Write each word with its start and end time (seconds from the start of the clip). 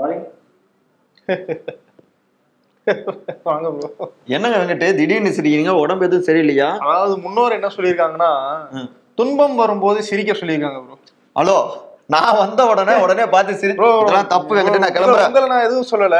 வாங்க 3.48 3.66
ப்ரோ 3.74 4.06
என்னங்க 4.36 4.56
வந்துட்டு 4.62 4.86
திடீர்னு 4.98 5.30
சிரிக்கிறீங்க? 5.36 5.72
உடம்பு 5.82 6.06
எதுவும் 6.06 6.26
சரியில்லையா? 6.28 6.68
அதாவது 6.84 7.14
முன்னோர் 7.24 7.56
என்ன 7.58 7.68
சொல்லியிருக்காங்கன்னா. 7.76 8.30
துன்பம் 9.18 9.56
வரும்போது 9.62 9.98
சிரிக்க 10.10 10.32
சொல்லியிருக்காங்க 10.40 10.80
ப்ரோ 10.86 10.96
ஹலோ 11.36 11.56
நான் 12.14 12.38
வந்த 12.42 12.60
உடனே 12.72 12.94
உடனே 13.04 13.24
பார்த்து 13.34 13.58
சிரி 13.62 13.74
தப்பு 14.34 14.52
வெங்கட்டு 14.56 14.82
நான் 14.84 14.94
கிளம்புறேன். 14.96 15.28
உங்களை 15.30 15.46
நான் 15.52 15.66
எதுவும் 15.68 15.90
சொல்லல. 15.92 16.16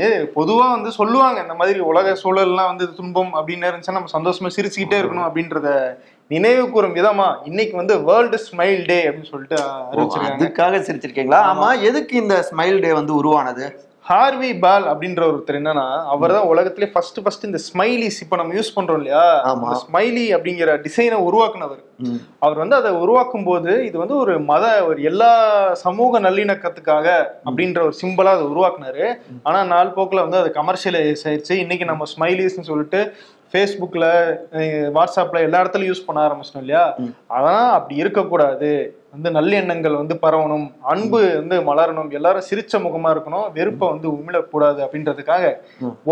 ஏ 0.00 0.06
பொதுவா 0.36 0.64
வந்து 0.76 0.90
சொல்லுவாங்க 1.00 1.38
இந்த 1.44 1.54
மாதிரி 1.60 1.78
உலக 1.90 2.16
சூழல்லாம் 2.22 2.70
வந்து 2.72 2.86
துன்பம் 2.98 3.32
அப்படின்னு 3.38 3.68
இருந்துச்சுன்னா 3.68 3.98
நம்ம 3.98 4.14
சந்தோஷமா 4.16 4.50
சிரிச்சுக்கிட்டே 4.56 5.00
இருக்கணும் 5.00 5.28
அப்படின்றத. 5.28 5.68
நினைவு 6.30 6.64
கூறும் 6.70 6.96
விதமா 6.96 7.26
இன்னைக்கு 7.50 7.74
வந்து 7.76 7.94
வேர்ல்டு 8.08 8.38
ஸ்மைல் 8.46 8.80
டே 8.90 8.98
அப்படின்னு 9.08 9.32
சொல்லிட்டு 9.32 9.58
அதுக்காக 10.30 10.80
சிரிச்சிருக்கீங்களா? 10.86 11.42
ஆமா. 11.52 11.68
எதுக்கு 11.90 12.16
இந்த 12.22 12.36
ஸ்மைல் 12.48 12.82
டே 12.84 12.90
வந்து 13.00 13.12
உருவானது? 13.20 13.66
ஹார்வி 14.06 14.50
பால் 14.60 14.84
அப்படின்ற 14.90 15.22
ஒருத்தர் 15.30 15.58
என்னன்னா 15.58 15.86
அவர் 16.12 16.34
தான் 16.34 16.46
உலகத்திலே 16.52 16.86
ஃபர்ஸ்ட் 16.92 17.18
ஃபர்ஸ்ட் 17.24 17.46
இந்த 17.48 17.58
ஸ்மைலிஸ் 17.66 18.20
இப்ப 18.24 18.36
நம்ம 18.40 18.54
யூஸ் 18.58 18.70
பண்றோம் 18.76 19.00
இல்லையா. 19.00 19.24
ஸ்மைலி 19.82 20.24
அப்படிங்கிற 20.36 20.76
டிசைனை 20.86 21.18
உருவாக்குனவர். 21.28 21.82
அவர் 22.44 22.60
வந்து 22.62 22.76
அதை 22.80 22.90
உருவாக்கும் 23.04 23.46
போது 23.48 23.72
இது 23.88 23.96
வந்து 24.02 24.16
ஒரு 24.22 24.34
மத 24.50 24.64
ஒரு 24.88 24.98
எல்லா 25.10 25.30
சமூக 25.84 26.20
நல்லிணக்கத்துக்காக 26.26 27.06
அப்படின்ற 27.48 27.80
ஒரு 27.88 27.96
சிம்பிளா 28.02 28.32
அதை 28.36 28.46
உருவாக்குனாரு. 28.52 29.06
ஆனா 29.48 29.60
நாள் 29.74 29.94
போக்குல 29.96 30.24
வந்து 30.26 30.40
அது 30.42 30.52
கமர்ஷியலைஸ் 30.60 31.26
ஆயிடுச்சு 31.28 31.56
இன்னைக்கு 31.64 31.90
நம்ம 31.92 32.06
ஸ்மைலிஸ்னு 32.14 32.70
சொல்லிட்டு 32.70 33.02
ஃபேஸ்புக்ல 33.52 34.04
வாட்ஸ்அப்ல 34.96 35.40
எல்லா 35.46 35.60
இடத்துலயும் 35.62 35.90
யூஸ் 35.92 36.06
பண்ண 36.06 36.20
ஆரம்பிச்சிட்டோம் 36.26 36.64
இல்லையா? 36.64 36.84
அதான் 37.36 37.68
அப்படி 37.76 37.96
இருக்கக்கூடாது. 38.02 38.70
வந்து 39.14 39.28
நல்லெண்ணங்கள் 39.36 39.94
வந்து 40.00 40.14
பரவணும். 40.22 40.64
அன்பு 40.92 41.20
வந்து 41.40 41.56
மலரணும். 41.68 42.10
எல்லாரும் 42.18 42.46
சிரிச்ச 42.48 42.80
முகமா 42.86 43.10
இருக்கணும். 43.14 43.46
வெறுப்பை 43.58 43.86
வந்து 43.92 44.08
உமிழக்கூடாது 44.16 44.80
அப்படின்றதுக்காக. 44.86 45.44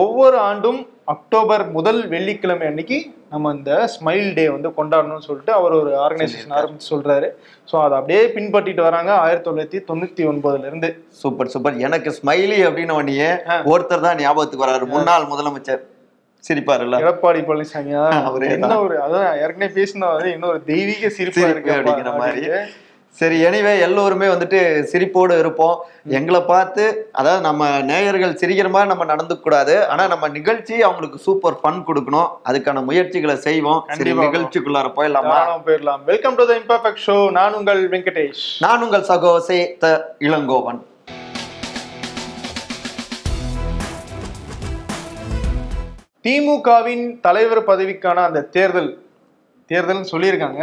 ஒவ்வொரு 0.02 0.38
ஆண்டும் 0.48 0.80
அக்டோபர் 1.14 1.64
முதல் 1.74 2.00
வெள்ளிக்கிழமை 2.12 2.66
அன்னைக்கு 2.70 2.98
நம்ம 3.32 3.52
இந்த 3.56 3.72
ஸ்மைல் 3.94 4.30
டே 4.38 4.44
வந்து 4.54 4.68
கொண்டாடணும்னு 4.78 5.26
சொல்லிட்டு 5.26 5.52
அவர் 5.58 5.74
ஒரு 5.80 5.92
ஆர்கனைசேஷன் 6.04 6.56
ஆரம்பிச்சு 6.60 6.90
சொல்றாரு. 6.92 7.28
ஸோ 7.70 7.76
அதை 7.84 7.94
அப்படியே 7.98 8.22
பின்பற்றிட்டு 8.36 8.82
வராங்க 8.88 9.12
ஆயிரத்தி 9.24 9.48
தொள்ளாயிரத்தி 9.48 9.80
தொண்ணூத்தி 9.90 10.24
ஒன்பதுல 10.30 10.70
இருந்து. 10.70 10.90
Super 11.22 11.52
super. 11.54 11.76
எனக்கு 11.88 12.12
ஸ்மைலி 12.20 12.58
அப்படின்னு 12.68 12.96
உடனே 13.00 13.28
ஒருத்தர் 13.74 14.06
தான் 14.06 14.20
ஞாபகத்துக்கு 14.24 14.66
வராரு. 14.66 14.88
முன்னாள் 14.94 15.30
முதலமைச்சர். 15.34 15.84
சிரிப்பாருல்ல? 16.48 16.96
எடப்பாடி 17.02 17.42
பழனிசாமியா? 17.48 18.24
அவரே 18.24 18.50
என்ன 18.50 18.80
ஒரு 18.80 18.96
அதான் 18.98 19.30
ஏற்கனவே 19.42 19.72
பேசினவர் 19.78 20.24
இன்னொரு 20.24 20.64
தெய்வீக 20.64 21.08
சிரிப்பா 21.08 21.48
இருக்கு 21.48 21.72
அப்படிங்கிற 21.72 22.18
மாதிரி. 22.18 22.46
சரி 23.18 23.44
எனிவே 23.44 23.78
எல்லோருமே 23.80 24.26
வந்துட்டு 24.26 24.58
சிரிப்போடு 24.92 25.38
இருப்போம். 25.38 25.76
எங்களை 26.08 26.40
பார்த்து 26.40 27.08
அதாவது 27.12 27.42
நம்ம 27.42 27.80
நேயர்கள் 27.80 28.32
சிரிக்கிற 28.32 28.68
மாதிரி 28.70 28.90
நம்ம 28.94 29.04
நடந்துக்க 29.14 29.40
கூடாது. 29.40 29.88
ஆனா 29.88 30.06
நம்ம 30.06 30.28
நிகழ்ச்சி 30.28 30.82
அவங்களுக்கு 30.82 31.18
சூப்பர் 31.18 31.56
ஃபன் 31.62 31.80
கொடுக்கணும். 31.86 32.28
அதுக்கான 32.48 32.84
முயற்சிகளை 32.84 33.36
செய்வோம். 33.36 33.84
சரி. 33.92 34.12
நிகழ்ச்சிக்குள்ளார 34.12 34.90
போயிடலாமா? 34.96 35.38
போயிடலாம். 35.66 36.04
Welcome 36.04 36.34
to 36.34 36.46
the 36.46 36.58
imperfect 36.58 37.02
show 37.06 37.30
நான் 37.30 37.54
உங்கள் 37.54 37.88
வெங்கடேஷ். 37.88 38.44
நான் 38.60 38.82
உங்கள் 38.82 39.08
சகோசே 39.08 39.76
த 39.78 40.14
இளங்கோவன். 40.18 40.82
திமுகவின் 46.26 47.04
தலைவர் 47.26 47.66
பதவிக்கான 47.68 48.22
அந்த 48.28 48.40
தேர்தல் 48.54 48.88
தேர்தல்னு 49.70 50.12
சொல்லியிருக்காங்க. 50.12 50.62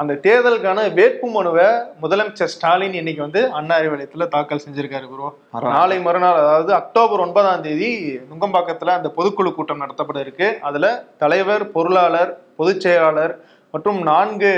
அந்த 0.00 0.12
தேர்தலுக்கான 0.26 0.80
வேட்பு 0.98 1.26
மனுவை 1.34 1.66
முதலமைச்சர் 2.02 2.50
ஸ்டாலின் 2.52 2.96
இன்னைக்கு 3.00 3.22
வந்து 3.22 3.40
அண்ணா 3.58 3.74
அறிவாலயத்துல 3.78 4.26
தாக்கல் 4.34 4.62
செஞ்சிருக்காரு 4.64 5.06
பரவாயில்ல. 5.08 5.74
நாளை 5.76 5.98
மறுநாள் 6.06 6.40
அதாவது 6.42 6.72
அக்டோபர் 6.80 7.22
ஒன்பதாம் 7.26 7.64
தேதி 7.66 7.90
நுங்கம்பாக்கத்துல 8.30 8.94
அந்த 8.98 9.10
பொதுக்குழு 9.18 9.52
கூட்டம் 9.54 9.82
நடத்தப்பட 9.84 10.20
இருக்கு. 10.26 10.48
அதுல 10.68 10.88
தலைவர் 11.22 11.64
பொருளாளர் 11.76 12.32
பொதுச் 12.60 12.84
செயலாளர் 12.86 13.34
மற்றும் 13.74 14.00
நான்கு 14.10 14.52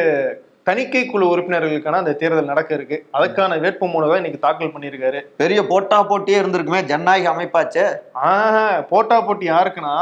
தணிக்கை 0.66 1.03
குழு 1.06 1.25
உறுப்பினர்களுக்கான 1.32 1.99
அந்த 2.03 2.12
தேர்தல் 2.21 2.49
நடக்க 2.53 2.71
இருக்கு. 2.75 2.97
அதுக்கான 3.16 3.59
வேட்பு 3.65 3.87
மனுவை 3.87 4.16
இன்னைக்கு 4.16 4.41
தாக்கல் 4.47 4.72
பண்ணியிருக்காரு. 4.75 5.19
பெரிய 5.43 5.60
போட்டா 5.69 5.99
போட்டியே 6.10 6.38
இருந்திருக்குமே 6.41 6.81
ஜனநாயக 6.91 7.28
அமைப்பாச்சே. 7.34 7.84
ஆஹ் 8.28 8.81
போட்டா 8.91 9.16
போட்டி 9.21 9.47
யாருக்குன்னா? 9.50 9.94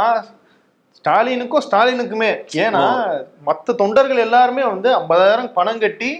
ஸ்டாலினுக்கும் 0.98 1.64
ஸ்டாலினுக்குமே. 1.66 2.30
ஏன்னா 2.64 2.82
மத்த 3.48 3.76
தொண்டர்கள் 3.82 4.24
எல்லாருமே 4.26 4.64
வந்து 4.72 4.88
ஐம்பதாயிரம் 5.00 5.52
பணம் 5.58 5.82
கட்டி 5.84 6.10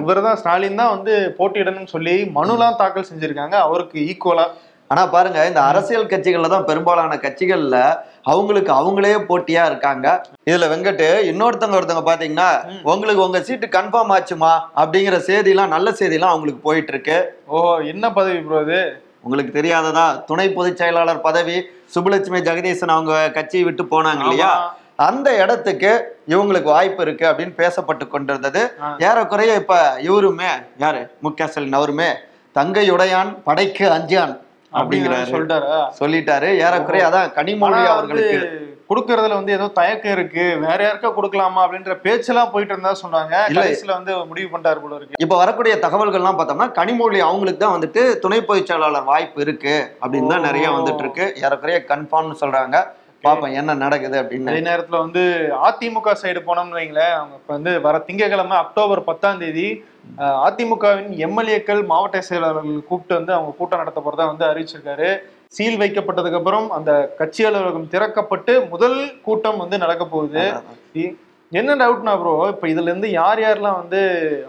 இவர் 0.00 0.22
தான் 0.24 0.38
ஸ்டாலின் 0.40 0.80
தான் 0.80 0.94
வந்து 0.94 1.12
போட்டியிடணும்னு 1.38 1.94
சொல்லி 1.96 2.14
மனுலாம் 2.38 2.80
தாக்கல் 2.80 3.08
செஞ்சிருக்காங்க. 3.10 3.56
அவருக்கு 3.66 3.98
ஈக்குவலா 4.10 4.46
ஆனா 4.90 5.02
பாருங்க 5.14 5.40
இந்த 5.50 5.60
அரசியல் 5.70 6.10
கட்சிகள்ல 6.12 6.48
தான் 6.54 6.68
பெரும்பாலான 6.70 7.18
கட்சிகள்ல 7.24 7.76
அவங்களுக்கு 8.24 8.72
அவங்களே 8.72 9.12
போட்டியா 9.28 9.62
இருக்காங்க. 9.70 10.06
இதுல 10.48 10.66
வெங்கட்டு 10.72 11.06
இன்னொருத்தவங்க 11.30 11.78
ஒருத்தவங்க 11.78 12.06
பாத்தீங்கன்னா 12.08 12.48
உங்களுக்கு 12.92 13.24
உங்க 13.26 13.40
சீட்டு 13.42 13.66
கன்ஃபார்ம் 13.76 14.12
ஆச்சுமா? 14.16 14.52
அப்படிங்கிற 14.82 15.18
செய்திலாம் 15.28 15.74
நல்ல 15.76 15.90
செய்திலாம் 16.00 16.32
அவங்களுக்கு 16.34 16.60
போயிட்டு 16.68 16.92
இருக்கு 16.94 17.18
ஓ 17.46 17.78
என்ன 17.92 18.12
பதவி 18.18 18.40
ப்ரோ 18.48 18.60
இது 18.66 18.80
உங்களுக்கு 19.24 19.52
தெரியாததா? 19.56 20.04
துணை 20.28 20.52
பொதுச் 20.58 20.80
செயலாளர் 20.80 21.24
பதவி 21.28 21.56
சுப்புலட்சுமி 21.94 22.38
ஜெகதீசன் 22.48 22.94
அவங்க 22.96 23.14
கட்சியை 23.38 23.64
விட்டு 23.66 23.84
போனாங்க 23.94 24.22
இல்லையா. 24.26 24.52
அந்த 25.08 25.28
இடத்துக்கு 25.42 25.90
இவங்களுக்கு 26.28 26.68
வாய்ப்பு 26.74 27.02
இருக்கு 27.02 27.24
அப்படின்னு 27.28 27.54
பேசப்பட்டு 27.60 28.08
கொண்டிருந்தது. 28.08 28.62
ஏறக்குறைய 29.08 29.54
இப்ப 29.62 29.76
இவருமே 30.08 30.50
யாரு? 30.84 31.00
மு 31.22 31.30
க 31.38 31.46
ஸ்டாலின் 31.46 31.78
அவருமே 31.78 32.08
தங்கையுடையான் 32.56 33.30
படைக்கு 33.48 33.86
அஞ்சான். 33.96 34.32
அப்படிங்கிறாரு 34.72 35.22
அப்படிங்கிறாரு. 35.22 35.32
சொல்லிட்டாரா. 35.34 35.78
சொல்லிட்டாரு. 36.00 36.48
ஏறக்குறைய 36.66 37.08
அதான் 37.08 37.32
கனிமொழி 37.38 37.80
அவர்களுக்கு 37.94 38.40
கொடுக்கறதுல 38.90 39.34
வந்து 39.34 39.52
ஏதோ 39.52 39.66
தயக்கம் 39.66 40.12
இருக்கு. 40.12 40.44
வேற 40.66 40.78
யாருக்கா 40.84 41.10
கொடுக்கலாமா 41.16 41.60
அப்படின்ற 41.64 41.94
பேச்செல்லாம் 42.04 42.50
போயிட்டு 42.50 42.74
இருந்தா 42.74 42.92
சொன்னாங்க. 43.02 43.34
கடைசியில 43.56 43.92
வந்து 43.98 44.26
முடிவு 44.30 44.48
பண்ணிட்டாரு 44.48 44.80
போல 44.80 44.94
இருக்கு. 44.94 45.20
இப்ப 45.20 45.36
வரக்கூடிய 45.36 45.74
தகவல்கள்லாம் 45.76 46.38
பார்த்தோம்னா 46.38 46.72
கனிமொழி 46.72 47.18
அவங்களுக்கு 47.18 47.60
தான் 47.60 47.76
வந்துட்டு 47.76 48.18
துணை 48.18 48.40
பொதுச் 48.42 48.66
செயலாளர் 48.66 49.04
வாய்ப்பு 49.04 49.40
இருக்கு 49.40 49.74
அப்படின்னு 50.02 50.32
தான் 50.34 50.46
நிறைய. 50.48 50.70
வந்துட்டு 50.70 50.98
இருக்கு. 50.98 51.26
ஏறக்குறைய 51.44 51.84
கன்ஃபார்ம்னு 51.92 52.40
சொல்றாங்க. 52.40 52.76
பாப்போம் 53.24 53.56
என்ன 53.60 53.74
நடக்குது 53.74 54.16
அப்படின்னு. 54.20 54.50
அதே 54.50 54.60
நேரத்துல 54.68 54.98
வந்து 55.04 55.22
அதிமுக 55.68 56.14
சைடு 56.22 56.40
போனோம்னு 56.46 56.78
வைங்களேன் 56.78 57.14
அவங்க 57.16 57.34
இப்ப 57.40 57.52
வந்து 57.52 57.72
வர 57.86 57.98
திங்கட்கிழமை 58.06 58.56
அக்டோபர் 58.56 59.02
பத்தாம் 59.04 59.38
தேதி 59.38 59.66
அதிமுகவின் 60.46 61.10
எம்எல்ஏக்கள் 61.26 61.82
மாவட்ட 61.86 62.20
செயலாளர்கள் 62.28 62.86
கூப்பிட்டு 62.90 63.18
வந்து 63.18 63.32
அவங்க 63.36 63.52
கூட்டம் 63.58 63.82
நடத்த 63.82 64.00
போறதா 64.00 64.26
வந்து 64.32 64.46
அறிவிச்சிருக்காரு. 64.50 65.10
சீல் 65.56 65.80
வைக்கப்பட்டதுக்கு 65.80 66.40
அப்புறம் 66.40 66.66
அந்த 66.70 66.90
கட்சி 67.18 67.42
அலுவலகம் 67.44 67.90
திறக்கப்பட்டு 67.94 68.52
முதல் 68.68 68.98
கூட்டம் 69.22 69.60
வந்து 69.62 69.78
நடக்க 69.84 70.04
போகுது. 70.04 70.44
என்ன 71.52 71.74
டவுட்னா 71.78 72.12
ப்ரோ 72.18 72.32
இப்ப 72.50 72.66
இதுல 72.72 72.90
இருந்து 72.90 73.08
யார் 73.12 73.40
யாரெல்லாம் 73.44 73.78
வந்து 73.78 74.00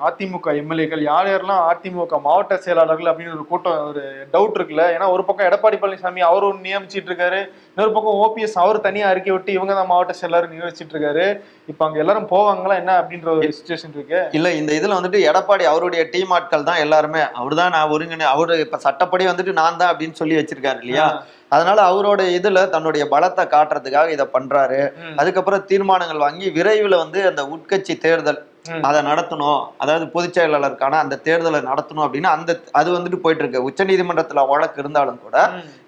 அதிமுக 0.07 0.51
எம்எல்ஏக்கள் 0.59 1.01
யார் 1.03 1.28
யாரெல்லாம் 1.29 1.63
அதிமுக 1.69 2.17
மாவட்ட 2.25 2.57
செயலாளர்கள் 2.66 3.09
அப்படின்னு 3.12 3.34
ஒரு 3.38 3.45
கூட்டம் 3.51 3.79
ஒரு 3.88 4.03
டவுட் 4.34 4.57
இருக்குல்ல? 4.57 4.84
ஏன்னா 4.95 5.07
ஒரு 5.16 5.23
பக்கம் 5.28 5.47
எடப்பாடி 5.47 5.78
பழனிசாமி 5.81 6.23
அவர் 6.28 6.47
ஒன்று 6.50 6.67
நியமிச்சிட்டு 6.67 7.09
இருக்காரு 7.11 7.40
இன்னொரு 7.72 7.95
பக்கம் 7.95 8.19
ஓபிஎஸ் 8.23 8.56
அவர் 8.63 8.79
தனியா 8.88 9.07
அறிக்கை 9.11 9.34
விட்டு 9.34 9.57
இவங்க 9.57 9.73
தான் 9.73 9.91
மாவட்ட 9.94 10.16
செயலாளர் 10.19 10.53
நியமிச்சிட்டு 10.53 10.95
இருக்காரு. 10.95 11.25
இப்ப 11.67 11.81
அங்க 11.88 12.00
எல்லாரும் 12.03 12.29
போவாங்களா? 12.34 12.78
என்ன 12.81 12.94
அப்படின்ற 13.01 13.29
ஒரு 13.35 13.50
சுச்சுவேஷன் 13.59 13.95
இருக்கு. 13.97 14.22
இல்ல 14.40 14.47
இந்த 14.61 14.72
இதுல 14.79 14.97
வந்துட்டு 15.00 15.25
எடப்பாடி 15.31 15.66
அவருடைய 15.73 16.03
டீம் 16.13 16.34
ஆட்கள் 16.38 16.69
தான் 16.69 16.84
எல்லாருமே. 16.85 17.23
அவர்தான் 17.41 17.75
நான் 17.78 17.94
ஒருங்கிணை 17.95 18.28
அவரு 18.35 18.61
இப்ப 18.67 18.79
சட்டப்படி 18.88 19.25
வந்துட்டு 19.31 19.59
நான் 19.61 19.81
தான் 19.81 19.94
அப்படின்னு 19.94 20.19
சொல்லி 20.22 20.38
வச்சிருக்காரு 20.41 20.81
இல்லையா? 20.84 21.07
அதனால 21.51 21.79
அவரோட 21.88 22.22
இதுல 22.35 22.59
தன்னுடைய 22.69 23.03
பலத்தை 23.09 23.44
காட்டுறதுக்காக 23.47 24.09
இதை 24.12 24.25
பண்றாரு. 24.34 24.79
அதுக்கப்புறம் 25.19 25.67
தீர்மானங்கள் 25.69 26.23
வாங்கி 26.23 26.47
விரைவில் 26.56 27.01
வந்து 27.01 27.19
அந்த 27.29 27.44
உட்கட்சி 27.51 27.95
தேர்தல். 28.03 28.39
அதை 28.81 29.00
நடத்தணும் 29.07 29.61
அதாவது 29.81 30.06
பொதுச் 30.09 30.35
செயலாளருக்கான 30.35 30.97
அந்த 31.00 31.19
தேர்தலை 31.25 31.59
நடத்தணும் 31.67 32.06
அப்படின்னு 32.06 32.29
அந்த 32.34 32.51
அது 32.79 32.90
வந்துட்டு 32.95 33.22
போயிட்டு 33.22 33.44
இருக்கு 33.44 33.67
உச்சநீதிமன்றத்துல 33.67 34.44
வழக்கு 34.50 34.81
இருந்தாலும் 34.84 35.23
கூட. 35.23 35.38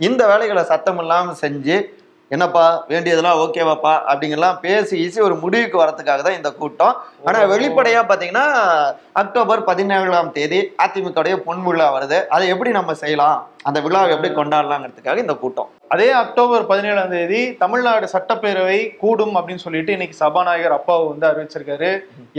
இந்த 0.01 0.21
வேலைகளை 0.31 0.63
சத்தம் 0.71 1.01
இல்லாம 1.03 1.35
செஞ்சு 1.41 1.77
என்னப்பா 2.31 2.63
வேண்டியதெல்லாம் 2.89 3.39
ஓகேவாப்பா 3.41 3.93
அப்படிங்கெல்லாம் 4.09 4.55
பேசி 4.61 4.93
ஈசி 5.01 5.19
ஒரு 5.21 5.35
முடிவுக்கு 5.41 5.77
வரதுக்காக 5.79 6.21
தான் 6.21 6.37
இந்த 6.37 6.49
கூட்டம் 6.53 6.95
ஆனா 7.25 7.39
ஓ. 7.41 7.49
வெளிப்படையா 7.51 8.01
பாத்தீங்கன்னா 8.07 8.45
அக்டோபர் 9.15 9.61
பதினேழாம் 9.67 10.31
தேதி 10.33 10.59
அதிமுகவுடைய 10.83 11.35
பொன் 11.43 11.63
விழா 11.65 11.87
வருது 11.95 12.19
அதை 12.29 12.45
எப்படி 12.49 12.71
நம்ம 12.73 12.93
செய்யலாம் 13.01 13.37
அந்த 13.69 13.79
விழாவை 13.85 14.09
எப்படி 14.15 14.29
கொண்டாடலாங்கிறதுக்காக 14.37 15.23
இந்த 15.23 15.35
கூட்டம். 15.43 15.69
அதே 15.93 16.07
அக்டோபர் 16.21 16.63
பதினேழாம் 16.71 17.13
தேதி 17.15 17.41
தமிழ்நாடு 17.63 18.07
சட்டப்பேரவை 18.13 18.79
கூடும் 19.03 19.35
அப்படின்னு 19.37 19.63
சொல்லிட்டு 19.65 19.95
இன்னைக்கு 19.95 20.17
சபாநாயகர் 20.21 20.77
அப்பாவு 20.77 21.05
வந்து 21.11 21.27
அறிவிச்சிருக்காரு. 21.29 21.91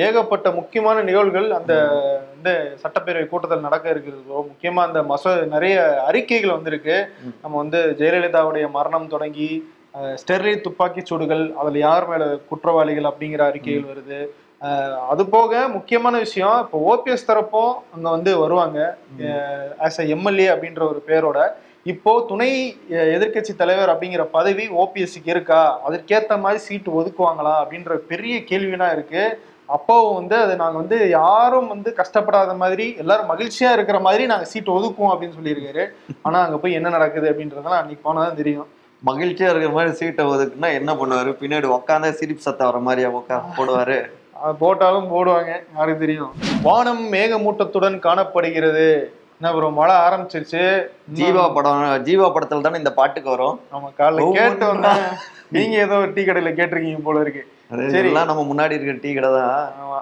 ஏகப்பட்ட 0.06 0.50
முக்கியமான 0.59 1.03
நிகழ்வுகள் 1.09 1.49
அந்த 1.59 1.75
இந்த 2.37 2.50
சட்டப்பேரவை 2.82 3.26
கூட்டத்தில் 3.29 3.67
நடக்க 3.69 3.94
இருக்கிறது. 3.94 4.25
முக்கியமா 4.50 4.82
அந்த 4.88 5.03
மசோ 5.12 5.32
நிறைய 5.55 5.76
அறிக்கைகள் 6.11 6.56
வந்திருக்கு. 6.56 6.97
நம்ம 7.43 7.55
வந்து 7.62 7.82
ஜெயலலிதாவுடைய 8.00 8.67
மரணம் 8.79 9.12
தொடங்கி 9.15 9.50
ஸ்டெர்லைட் 10.21 10.65
துப்பாக்கி 10.69 11.03
சூடுகள் 11.09 11.44
அதில் 11.61 11.85
யார் 11.88 12.06
மேல 12.09 12.25
குற்றவாளிகள் 12.49 13.11
அப்படிங்கிற 13.11 13.43
அறிக்கைகள் 13.50 13.91
வருது. 13.91 14.19
அது 15.08 15.22
போக 15.28 15.52
முக்கியமான 15.69 16.19
விஷயம் 16.19 16.58
இப்போ 16.61 16.78
ஓபிஎஸ் 16.88 17.26
தரப்பும் 17.26 17.72
அங்க 17.94 18.08
வந்து 18.11 18.31
வருவாங்க. 18.38 18.78
ஆஸ் 19.81 20.00
அ 20.00 20.06
எம்எல்ஏ 20.14 20.46
அப்படின்ற 20.52 20.82
ஒரு 20.88 21.00
பேரோட. 21.08 21.38
இப்போ 21.87 22.25
துணை 22.28 22.50
அஹ், 22.93 23.11
எதிர்க்கட்சி 23.16 23.52
தலைவர் 23.56 23.93
அப்படிங்கிற 23.93 24.22
பதவி 24.31 24.64
ஓபிஎஸ்சிக்கு 24.76 25.31
இருக்கா? 25.31 25.58
அதற்கேத்த 25.87 26.38
மாதிரி 26.40 26.61
சீட்டு 26.61 26.90
ஒதுக்குவாங்களா? 26.93 27.55
அப்படின்ற 27.62 27.99
பெரிய 28.08 28.37
கேள்வினா 28.50 28.88
இருக்கு. 28.93 29.25
அப்போவும் 29.69 30.16
வந்து 30.16 30.37
அது 30.38 30.55
நாங்க 30.56 30.76
வந்து 30.78 30.96
யாரும் 31.12 31.69
வந்து 31.69 31.90
கஷ்டப்படாத 32.00 32.55
மாதிரி 32.56 32.87
எல்லாரும் 32.99 33.31
மகிழ்ச்சியா 33.31 33.70
இருக்கிற 33.72 33.99
மாதிரி 34.00 34.25
நாங்க 34.26 34.46
சீட்டு 34.46 34.70
ஒதுக்குவோம் 34.72 35.12
அப்படின்னு 35.12 35.38
சொல்லியிருக்காரு. 35.38 35.84
ஆனா 36.22 36.40
அங்க 36.43 36.58
போய் 36.58 36.72
என்ன 36.72 36.88
நடக்குது 36.90 37.28
அப்படின்றதெல்லாம் 37.31 37.78
அன்னைக்கு 37.78 38.08
போனாதான் 38.08 38.40
தெரியும். 38.43 38.69
மகிழ்ச்சியா 39.02 39.49
இருக்கிற 39.50 39.72
மாதிரி 39.75 39.96
சீட்டை 39.96 40.25
ஒதுக்குனா 40.26 40.70
என்ன 40.75 40.90
பண்ணுவாரு? 40.94 41.32
பின்னாடி 41.40 41.66
உட்காந்தா 41.75 42.11
சிரிப்பு 42.14 42.43
சத்தம் 42.43 42.70
வர 42.70 42.78
மாதிரியா 42.81 43.11
உட்கா 43.16 43.38
போடுவாரு. 43.56 43.99
போட்டாலும் 44.52 45.11
போடுவாங்க 45.11 45.52
யாருக்கு 45.76 46.00
தெரியும்? 46.00 46.32
வானம் 46.62 47.12
மேகமூட்டத்துடன் 47.12 47.99
காணப்படுகிறது. 47.99 48.87
என்ன 49.41 49.52
ப்ரோ 49.55 49.70
மழை 49.70 49.94
ஆரம்பிச்சிருச்சு. 49.96 50.62
ஜீவா 51.12 51.52
படம் 51.52 52.05
ஜீவா 52.05 52.26
படத்துல 52.35 52.61
தானே 52.61 52.76
இந்த 52.76 52.93
பாட்டுக்கு 52.93 53.31
வரும்? 53.31 53.56
நம்ம 53.73 53.91
காலைல. 53.99 54.26
கேட்டு 54.32 54.67
வந்தேன் 54.67 55.02
நீங்க 55.56 55.75
ஏதோ 55.76 55.94
ஒரு 55.94 56.12
டீ 56.12 56.23
கடையில 56.23 56.50
கேட்டிருக்கீங்க 56.55 57.02
போல 57.02 57.20
இருக்கு. 57.20 57.43
சரி. 57.93 58.11
நம்ம 58.25 58.44
முன்னாடி 58.44 58.76
இருக்கிற 58.76 58.99
டீ 59.02 59.14
கடை 59.14 59.31
தான். 59.32 59.52
ஆமா. 59.82 59.99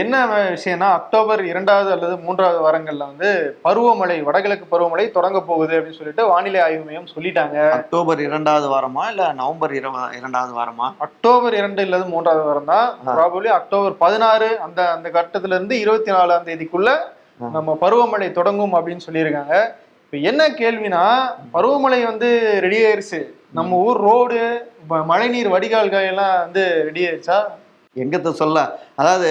என்ன 0.00 0.20
விஷயம்னா 0.26 0.86
அக்டோபர் 0.98 1.40
இரண்டாவது 1.50 1.88
அல்லது 1.94 2.14
மூன்றாவது 2.24 2.58
வாரங்கள்ல 2.64 3.04
வந்து 3.10 3.28
பருவமழை 3.66 4.16
வடகிழக்கு 4.28 4.66
பருவமழை 4.72 5.04
தொடங்க 5.16 5.38
போகுது 5.50 5.74
அப்படின்னு 5.76 5.98
சொல்லிட்டு 5.98 6.24
வானிலை 6.30 6.60
ஆய்வு 6.64 6.82
மையம் 6.86 7.10
சொல்லிட்டாங்க. 7.14 7.56
அக்டோபர் 7.78 8.20
இரண்டாவது 8.26 8.66
வாரமா 8.72 9.04
இல்ல 9.12 9.24
நவம்பர் 9.40 9.74
இரண்டாவது 10.18 10.52
வாரமா? 10.58 10.86
அக்டோபர் 11.06 11.56
இரண்டு 11.60 11.82
இல்லது 11.86 12.06
மூன்றாவது 12.14 12.44
வாரம் 12.48 12.70
தான். 12.72 12.88
ப்ராபப்ளி 13.06 13.50
அக்டோபர் 13.58 13.96
பதினாறு 14.04 14.50
அந்த 14.66 14.80
அந்த 14.96 15.10
கட்டத்துல 15.18 15.56
இருந்து 15.58 15.76
இருபத்தி 15.84 16.12
நாலாம் 16.18 16.46
தேதிக்குள்ள. 16.50 16.90
நம்ம 17.56 17.76
பருவமழை 17.84 18.30
தொடங்கும் 18.38 18.76
அப்படின்னு 18.78 19.06
சொல்லியிருக்காங்க. 19.08 19.56
இப்ப 20.04 20.16
என்ன 20.30 20.42
கேள்வினா 20.62 21.04
பருவமழை 21.56 22.00
வந்து 22.10 22.30
ரெடி 22.66 22.80
ஆயிருச்சு. 22.86 23.20
நம்ம 23.58 23.76
ஊர் 23.88 24.00
ரோடு 24.10 24.40
மழைநீர் 25.10 25.52
வடிகால்கள் 25.56 26.08
எல்லாம் 26.12 26.34
வந்து 26.44 26.64
ரெடி 26.88 27.04
ஆயிருச்சா? 27.08 27.38
எங்கத்த 28.02 28.30
சொல்ல? 28.42 28.58
அதாவது 29.00 29.30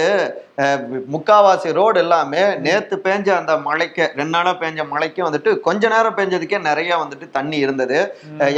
முக்காவாசி 1.14 1.70
ரோடு 1.78 1.98
எல்லாமே 2.04 2.42
நேத்து 2.66 2.96
பேஞ்ச 3.06 3.28
அந்த 3.40 3.54
மழைக்கு 3.66 4.04
ரெண்டு 4.18 4.34
நாளா 4.36 4.52
பேஞ்ச 4.62 4.86
மழைக்கு 4.92 5.20
வந்துட்டு 5.26 5.52
கொஞ்ச 5.66 5.88
நேரம் 5.94 6.16
பேஞ்சதுக்கே 6.18 6.60
நிறைய 6.70 6.92
வந்துட்டு 7.02 7.28
தண்ணி 7.38 7.58
இருந்தது. 7.64 7.98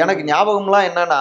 எனக்கு 0.02 0.24
ஞாபகம்லாம் 0.32 0.88
என்னன்னா 0.90 1.20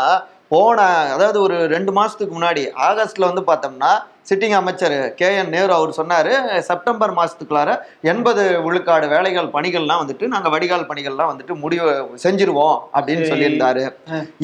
போன 0.54 0.80
அதாவது 1.14 1.38
ஒரு 1.46 1.56
ரெண்டு 1.76 1.92
மாசத்துக்கு 1.92 2.34
முன்னாடி 2.36 2.64
ஆகஸ்ட்ல 2.88 3.30
வந்து 3.32 3.44
பார்த்தோம்னா 3.52 3.94
சிட்டிங் 4.30 4.56
அமைச்சர் 4.60 4.96
கே 5.20 5.28
என் 5.40 5.52
நேரு 5.56 5.72
அவர் 5.78 5.92
சொன்னாரு 5.98 6.32
செப்டம்பர் 6.68 7.12
மாசத்துக்குள்ளார 7.18 7.72
எண்பது 8.12 8.44
விழுக்காடு 8.66 9.08
வேலைகள் 9.14 9.50
பணிகள்லாம் 9.56 10.02
வந்துட்டு 10.04 10.26
நாங்க 10.34 10.50
வடிகால் 10.54 10.88
பணிகள்லாம் 10.92 11.32
வந்துட்டு 11.32 11.54
முடிவு 11.64 11.90
செஞ்சிருவோம் 12.24 12.78
அப்படின்னு. 12.98 13.30
சொல்லியிருந்தாரு. 13.32 13.84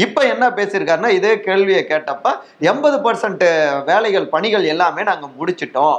இப்ப 0.06 0.26
என்ன 0.34 0.50
பேசியிருக்காருன்னா 0.58 1.12
இதே 1.20 1.34
கேள்வியை 1.48 1.82
கேட்டப்ப 1.92 2.36
எண்பது 2.72 3.00
பர்சன்ட் 3.06 3.46
வேலைகள் 3.90 4.28
பணிகள் 4.36 4.70
எல்லாமே 4.74 5.04
நாங்க 5.10 5.30
முடிச்சிட்டோம். 5.40 5.98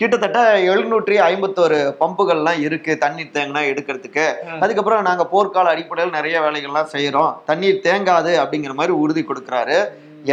கிட்டத்தட்ட 0.00 0.40
எழுநூற்றி 0.72 1.16
ஐம்பத்தோரு 1.30 1.80
பம்புகள்லாம் 2.00 2.60
இருக்கு 2.66 2.94
தண்ணீர் 3.04 3.34
தேங்கினா 3.36 3.62
எடுக்கிறதுக்கு. 3.72 4.26
அதுக்கப்புறம் 4.62 5.06
நாங்க 5.10 5.26
போர்க்கால 5.34 5.74
அடிப்படையில் 5.74 6.16
நிறைய 6.18 6.36
வேலைகள்லாம் 6.46 6.92
செய்யறோம் 6.96 7.32
தண்ணீர் 7.52 7.84
தேங்காது 7.86 8.34
அப்படிங்கிற 8.42 8.74
மாதிரி 8.80 8.96
உறுதி 9.04 9.24
கொடுக்குறாரு 9.28 9.78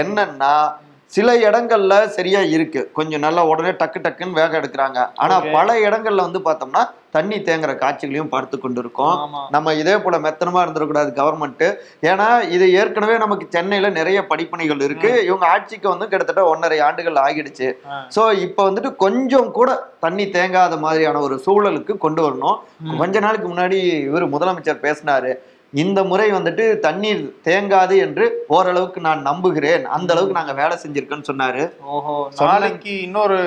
என்னன்னா 0.01 0.55
சில 1.05 1.37
இடங்கள்ல 1.37 2.05
சரியா 2.05 2.39
இருக்கு. 2.39 2.91
கொஞ்சம் 2.93 3.19
நல்லா 3.19 3.45
உடனே 3.45 3.69
டக்கு 3.69 3.97
டக்குன்னு 4.03 4.31
வேகம் 4.31 4.61
எடுக்கிறாங்க. 4.61 5.09
ஆனா. 5.15 5.39
பல 5.51 5.79
இடங்கள்ல 5.79 6.15
வந்து 6.15 6.39
பார்த்தோம்னா 6.39 6.89
தண்ணி 7.11 7.35
தேங்குற 7.39 7.75
காட்சிகளையும் 7.75 8.29
பார்த்து 8.29 8.57
கொண்டிருக்கோம். 8.57 9.29
நம்ம 9.49 9.73
இதே 9.73 9.97
போல 9.97 10.17
மெத்தனமா 10.17 10.63
இருந்துடக்கூடாது 10.65 11.11
கவர்மெண்ட் 11.21 11.77
ஏன்னா 12.01 12.49
இது 12.49 12.73
ஏற்கனவே 12.73 13.17
நமக்கு 13.17 13.45
சென்னையில 13.49 13.89
நிறைய 13.89 14.25
படிப்பணிகள் 14.29 14.81
இருக்கு. 14.81 15.25
இவங்க 15.25 15.45
ஆட்சிக்கு 15.45 15.89
வந்து 15.89 16.07
கிட்டத்தட்ட 16.07 16.43
ஒன்றரை 16.49 16.79
ஆண்டுகள் 16.79 17.13
ஆகிடுச்சு. 17.13 17.71
சோ 18.15 18.33
இப்ப 18.33 18.69
வந்துட்டு 18.71 18.95
கொஞ்சம் 18.95 19.51
கூட 19.51 19.87
தண்ணி 19.99 20.25
தேங்காத 20.25 20.79
மாதிரியான 20.79 21.19
ஒரு 21.19 21.41
சூழலுக்கு 21.45 21.97
கொண்டு 21.97 22.29
வரணும். 22.29 22.59
கொஞ்ச 22.97 23.19
நாளுக்கு 23.19 23.47
முன்னாடி 23.47 24.03
இவர் 24.03 24.29
முதலமைச்சர் 24.29 24.81
பேசினாரு. 24.81 25.35
இந்த 25.81 25.99
முறை 26.03 26.31
வந்துட்டு 26.31 26.65
தண்ணீர் 26.79 27.23
தேங்காது 27.47 27.95
என்று 28.05 28.25
ஓரளவுக்கு 28.47 28.99
நான் 29.01 29.21
நம்புகிறேன். 29.21 29.85
அந்த 29.95 30.13
அளவுக்கு 30.13 30.37
நாங்க 30.39 30.53
வேலை 30.53 30.75
செஞ்சிருக்கோன்னு 30.83 31.29
சொன்னாரு. 31.31 31.63
ஓஹோ 31.95 32.15
நாளைக்கு 32.41 33.01
இன்னொரு 33.01 33.39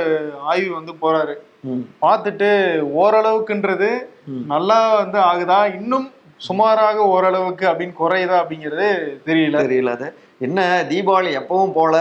ஆய்வு 0.51 0.71
வந்து 0.75 0.93
போறாரு. 1.03 1.35
பார்த்துட்டு 2.03 2.49
ஓரளவுக்குன்றது. 3.03 3.91
நல்லா 4.53 4.79
வந்து 4.95 5.19
ஆகுதா? 5.19 5.61
இன்னும் 5.79 6.07
சுமாராக 6.37 6.99
ஓரளவுக்கு 7.15 7.65
அப்படின்னு 7.67 7.95
குறையுதா 8.01 8.37
அப்படிங்கிறது 8.43 8.89
தெரியல. 9.29 9.63
தெரியல 9.65 9.95
அது. 9.99 10.09
என்ன 10.39 10.67
தீபாவளி 10.91 11.31
எப்பவும் 11.41 11.73
போல. 11.73 11.95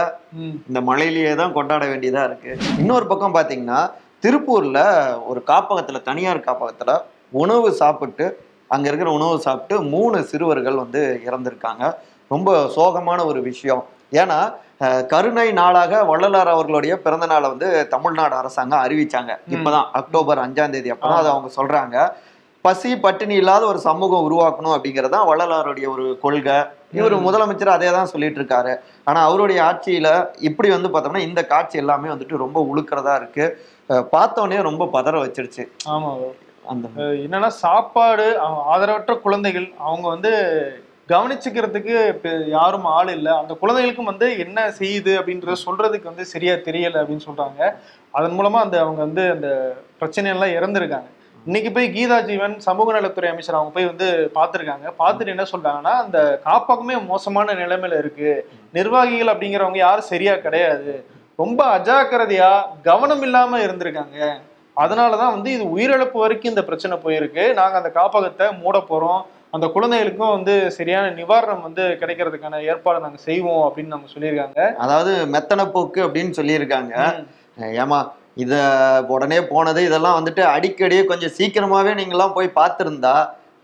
இந்த 0.68 0.80
மழையிலேயே 0.80 1.32
தான் 1.34 1.52
கொண்டாட 1.52 1.86
வேண்டியதா 1.86 2.24
இருக்கு. 2.24 2.52
இன்னொரு 2.82 3.06
பக்கம் 3.06 3.34
பாத்தீங்கன்னா 3.34 3.80
திருப்பூர்ல 4.24 4.78
ஒரு 5.30 5.40
காப்பகத்துல 5.46 6.02
தனியார் 6.02 6.46
காப்பகத்துல 6.46 6.92
உணவு 7.42 7.68
சாப்பிட்டு 7.72 8.26
அங்க 8.74 8.86
இருக்கிற 8.90 9.10
உணவு 9.18 9.44
சாப்பிட்டு 9.46 9.76
மூணு 9.94 10.18
சிறுவர்கள் 10.30 10.82
வந்து 10.84 11.02
இறந்திருக்காங்க. 11.28 11.84
ரொம்ப 12.34 12.50
சோகமான 12.76 13.20
ஒரு 13.30 13.40
விஷயம். 13.50 13.84
ஏன்னா 14.20 14.38
கருணை 15.12 15.46
நாளாக 15.58 16.00
வள்ளலார் 16.10 16.50
அவர்களுடைய 16.54 16.94
பிறந்த 17.04 17.26
நாளை 17.30 17.46
வந்து 17.52 17.68
தமிழ்நாடு 17.94 18.34
அரசாங்கம் 18.40 18.82
அறிவிச்சாங்க. 18.84 19.32
இப்பதான் 19.54 19.86
அக்டோபர் 20.00 20.42
அஞ்சாம் 20.44 20.74
தேதி. 20.74 20.92
அப்பதான் 20.94 21.20
அதை 21.22 21.30
அவங்க 21.34 21.50
சொல்றாங்க. 21.58 21.96
பசி 22.64 22.90
பட்டினி 23.04 23.34
இல்லாத 23.40 23.62
ஒரு 23.72 23.80
சமூகம் 23.86 24.24
உருவாக்கணும் 24.28 24.74
அப்படிங்கிறது 24.76 25.14
தான் 25.16 25.28
வள்ளலாருடைய 25.30 25.86
ஒரு 25.94 26.06
கொள்கை. 26.24 26.56
இவர். 26.98 27.14
முதலமைச்சர் 27.26 27.76
அதே 27.76 27.88
தான் 27.96 28.10
சொல்லிட்டு 28.12 28.40
இருக்காரு 28.40 28.72
ஆனா 29.08 29.20
அவருடைய 29.28 29.58
ஆட்சியில 29.68 30.08
இப்படி 30.48 30.68
வந்து 30.74 30.90
பார்த்தோம்னா 30.92 31.22
இந்த 31.28 31.40
காட்சி 31.52 31.82
எல்லாமே 31.82 32.08
வந்துட்டு 32.14 32.42
ரொம்ப 32.44 32.60
உழுக்கிறதா 32.70 33.14
இருக்கு. 33.20 33.46
பார்த்தோன்னே 34.14 34.60
ரொம்ப 34.68 34.88
பதற 34.96 35.16
வச்சிருச்சு. 35.24 35.64
ஆமா 35.94 36.10
அந்த 36.72 36.88
என்னன்னா 37.24 37.50
சாப்பாடு 37.64 38.26
ஆதரவற்ற 38.72 39.12
குழந்தைகள் 39.24 39.66
அவங்க 39.88 40.06
வந்து 40.14 40.32
கவனிச்சுக்கிறதுக்கு 41.12 41.94
யாரும் 42.56 42.86
ஆள் 42.96 43.10
இல்லை. 43.16 43.32
அந்த 43.40 43.52
குழந்தைகளுக்கும் 43.60 44.10
வந்து 44.12 44.26
என்ன 44.44 44.64
செய்யுது 44.80 45.12
அப்படின்றத 45.18 45.54
சொல்றதுக்கு 45.66 46.10
வந்து 46.10 46.24
சரியா 46.32 46.54
தெரியல 46.66 47.00
அப்படின்னு 47.02 47.26
சொல்றாங்க. 47.28 47.60
அதன் 48.18 48.36
மூலமா 48.38 48.58
அந்த 48.66 48.76
அவங்க 48.84 49.00
வந்து 49.06 49.24
அந்த 49.36 49.48
பிரச்சனையெல்லாம் 50.00 50.56
இறந்துருக்காங்க. 50.58 51.08
இன்னைக்கு 51.46 51.70
போய் 51.76 51.86
கீதா 51.96 52.16
ஜீவன் 52.28 52.54
சமூக 52.66 52.92
நலத்துறை 52.96 53.28
அமைச்சர் 53.32 53.58
அவங்க 53.58 53.72
போய் 53.76 53.90
வந்து 53.90 54.06
பார்த்துருக்காங்க 54.34 54.86
பார்த்துட்டு 55.00 55.34
என்ன 55.34 55.46
சொல்றாங்கன்னா 55.52 55.94
அந்த 56.04 56.18
காப்பகமே 56.48 56.96
மோசமான 57.12 57.54
நிலைமையில 57.62 58.00
இருக்கு. 58.02 58.32
நிர்வாகிகள் 58.78 59.32
அப்படிங்கிறவங்க 59.32 59.80
யாரும் 59.86 60.10
சரியா 60.12 60.34
கிடையாது. 60.46 60.94
ரொம்ப 61.42 61.60
அஜாக்கிரதையா 61.78 62.50
கவனம் 62.88 63.24
இல்லாம 63.28 63.60
இருந்திருக்காங்க. 63.66 64.18
அதனாலதான் 64.84 65.34
வந்து 65.36 65.50
இது 65.56 65.64
உயிரிழப்பு 65.74 66.18
வரைக்கும் 66.24 66.52
இந்த 66.52 66.64
பிரச்சனை 66.68 66.96
போயிருக்கு. 67.04 67.44
நாங்க 67.58 67.76
அந்த 67.80 67.90
காப்பகத்தை 67.98 68.46
மூட 68.62 68.78
போறோம். 68.90 69.22
அந்த 69.56 69.66
குழந்தைகளுக்கும் 69.74 70.34
வந்து 70.36 70.54
சரியான 70.76 71.06
நிவாரணம் 71.18 71.64
வந்து 71.66 71.84
கிடைக்கிறதுக்கான 72.00 72.60
ஏற்பாடு 72.70 73.04
நாங்க 73.04 73.20
செய்வோம் 73.28 73.64
அப்படின்னு 73.66 73.94
நாங்க 73.94 74.08
சொல்லியிருக்காங்க. 74.14 74.60
அதாவது 74.84 75.12
மெத்தன 75.34 75.66
போக்கு 75.74 76.00
அப்படின்னு 76.06 76.38
சொல்லியிருக்காங்க. 76.38 76.94
ஏமா 77.82 78.00
இத 78.44 78.54
உடனே 79.14 79.38
போனது 79.52 79.80
இதெல்லாம் 79.88 80.18
வந்துட்டு 80.18 80.42
அடிக்கடி 80.54 80.98
கொஞ்சம் 81.10 81.34
சீக்கிரமாவே 81.38 81.92
நீங்கெல்லாம் 82.00 82.36
போய் 82.36 82.56
பார்த்திருந்தா 82.58 83.14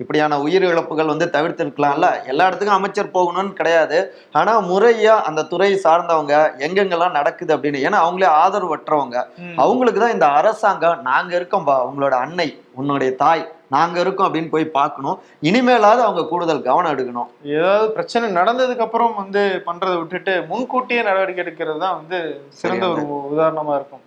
இப்படியான 0.02 0.38
உயிர் 0.44 0.64
இழப்புகள் 0.70 1.10
வந்து 1.12 1.26
தவிர்த்திருக்கலாம்ல? 1.34 2.06
எல்லா 2.30 2.46
இடத்துக்கும் 2.48 2.78
அமைச்சர் 2.78 3.14
போகணும்னு 3.16 3.52
கிடையாது. 3.58 3.98
ஆனா 4.40 4.52
முறையா 4.70 5.16
அந்த 5.28 5.46
துறை 5.52 5.70
சார்ந்தவங்க 5.84 6.34
எங்கெங்கெல்லாம் 6.66 7.16
நடக்குது 7.18 7.54
அப்படின்னு 7.56 7.84
ஏன்னா 7.88 7.98
அவங்களே 8.04 8.30
ஆதரவற்றவங்க. 8.44 9.18
அவங்களுக்கு 9.64 10.00
தான் 10.04 10.16
இந்த 10.16 10.28
அரசாங்கம் 10.38 11.04
நாங்க 11.10 11.32
இருக்கோம்பா 11.40 11.76
உங்களோட 11.90 12.16
அன்னை 12.26 12.48
உன்னுடைய 12.80 13.10
தாய் 13.24 13.44
நாங்க 13.74 13.96
இருக்கோம் 14.04 14.26
அப்படின்னு 14.26 14.50
போய் 14.54 14.66
பார்க்கணும். 14.78 15.20
இனிமேலாவது 15.48 16.02
அவங்க 16.06 16.22
கூடுதல் 16.30 16.66
கவனம் 16.66 16.92
எடுக்கணும். 16.94 17.30
ஏதாவது 17.58 17.86
பிரச்சனை 17.96 18.26
நடந்ததுக்கு 18.38 18.86
அப்புறம் 18.86 19.14
வந்து 19.22 19.42
பண்றதை 19.68 19.94
விட்டுட்டு 20.00 20.34
முன்கூட்டியே 20.50 21.02
நடவடிக்கை 21.08 21.42
எடுக்கிறது 21.44 21.78
தான் 21.84 21.96
வந்து 22.00 22.18
சிறந்த 22.62 22.88
ஒரு 22.94 23.04
உதாரணமா 23.34 23.74
இருக்கும். 23.80 24.04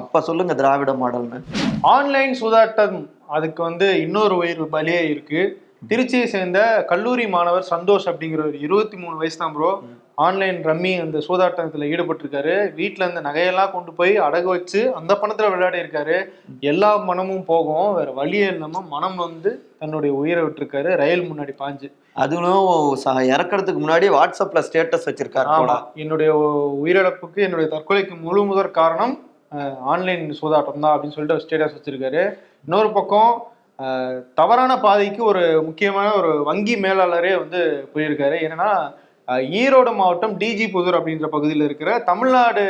அப்ப 0.00 0.20
சொல்லுங்க 0.28 0.52
திராவிட 0.60 0.92
மாடல்னு. 1.02 1.38
ஆன்லைன் 1.94 2.34
சூதாட்டம் 2.40 2.96
அதுக்கு 3.36 3.60
வந்து 3.68 3.86
இன்னொரு 4.04 4.34
உயிர் 4.42 4.64
பலியே 4.74 5.02
இருக்கு. 5.12 5.40
திருச்சியை 5.90 6.26
சேர்ந்த 6.32 6.60
கல்லூரி 6.90 7.24
மாணவர் 7.34 7.70
சந்தோஷ் 7.74 8.08
அப்படிங்கிற 8.10 8.40
ஒரு 8.48 8.58
இருபத்தி 8.66 8.96
மூணு 9.02 9.16
வயசு 9.20 9.38
தான் 9.42 9.54
ப்ரோ 9.56 9.70
ஆன்லைன் 10.26 10.58
ரம்மி 10.68 10.92
அந்த 11.04 11.18
சூதாட்டத்துல 11.26 11.88
ஈடுபட்டிருக்காரு. 11.92 12.54
வீட்டுல 12.78 13.04
இருந்த 13.04 13.22
நகையெல்லாம் 13.26 13.72
கொண்டு 13.74 13.90
போய் 13.98 14.14
அடகு 14.26 14.48
வச்சு 14.54 14.80
அந்த 15.00 15.12
பணத்துல 15.20 15.50
விளையாடி 15.52 15.82
இருக்காரு 15.82 16.16
எல்லா 16.70 16.90
மனமும் 17.08 17.44
போகும் 17.44 17.92
வேற 17.98 18.10
வழியே 18.20 18.48
இல்லாம 18.54 18.82
மனம் 18.94 19.18
வந்து 19.24 19.50
தன்னுடைய 19.82 20.12
உயிரை 20.20 20.42
விட்டிருக்காரு 20.44 20.90
ரயில் 21.02 21.28
முன்னாடி 21.30 21.54
பாஞ்சு. 21.62 21.88
அதுவும் 22.24 23.24
இறக்கறதுக்கு 23.34 23.80
முன்னாடி 23.84 24.08
வாட்ஸ்அப்ல 24.16 24.62
ஸ்டேட்டஸ் 24.68 25.08
வச்சிருக்காரு 25.08 25.48
என்னுடைய 26.04 26.30
உயிரிழப்புக்கு 26.82 27.40
என்னுடைய 27.46 27.68
தற்கொலைக்கு 27.74 28.16
முழு 28.26 28.42
முதற் 28.50 28.76
காரணம் 28.80 29.14
ஆன்லைன் 29.92 30.24
சூதாட்டம் 30.40 30.84
தான் 30.84 30.94
அப்படின்னு 30.94 31.16
சொல்லிட்டு 31.16 31.42
ஸ்டேட்டஸ் 31.44 31.76
வச்சிருக்காரு. 31.76 32.22
இன்னொரு 32.66 32.90
பக்கம் 32.98 33.32
தவறான 34.38 34.72
பாதைக்கு 34.84 35.20
ஒரு 35.30 35.42
முக்கியமான 35.66 36.08
ஒரு 36.20 36.30
வங்கி 36.50 36.74
மேலாளரே 36.84 37.32
வந்து 37.42 37.60
போயிருக்காரு. 37.94 38.36
என்னன்னா 38.46 38.70
ஈரோடு 39.60 39.92
மாவட்டம் 39.98 40.34
டிஜி 40.40 40.66
புதூர் 40.74 40.98
அப்படின்ற 40.98 41.28
பகுதியில் 41.34 41.64
இருக்கிற 41.66 41.90
தமிழ்நாடு 42.08 42.64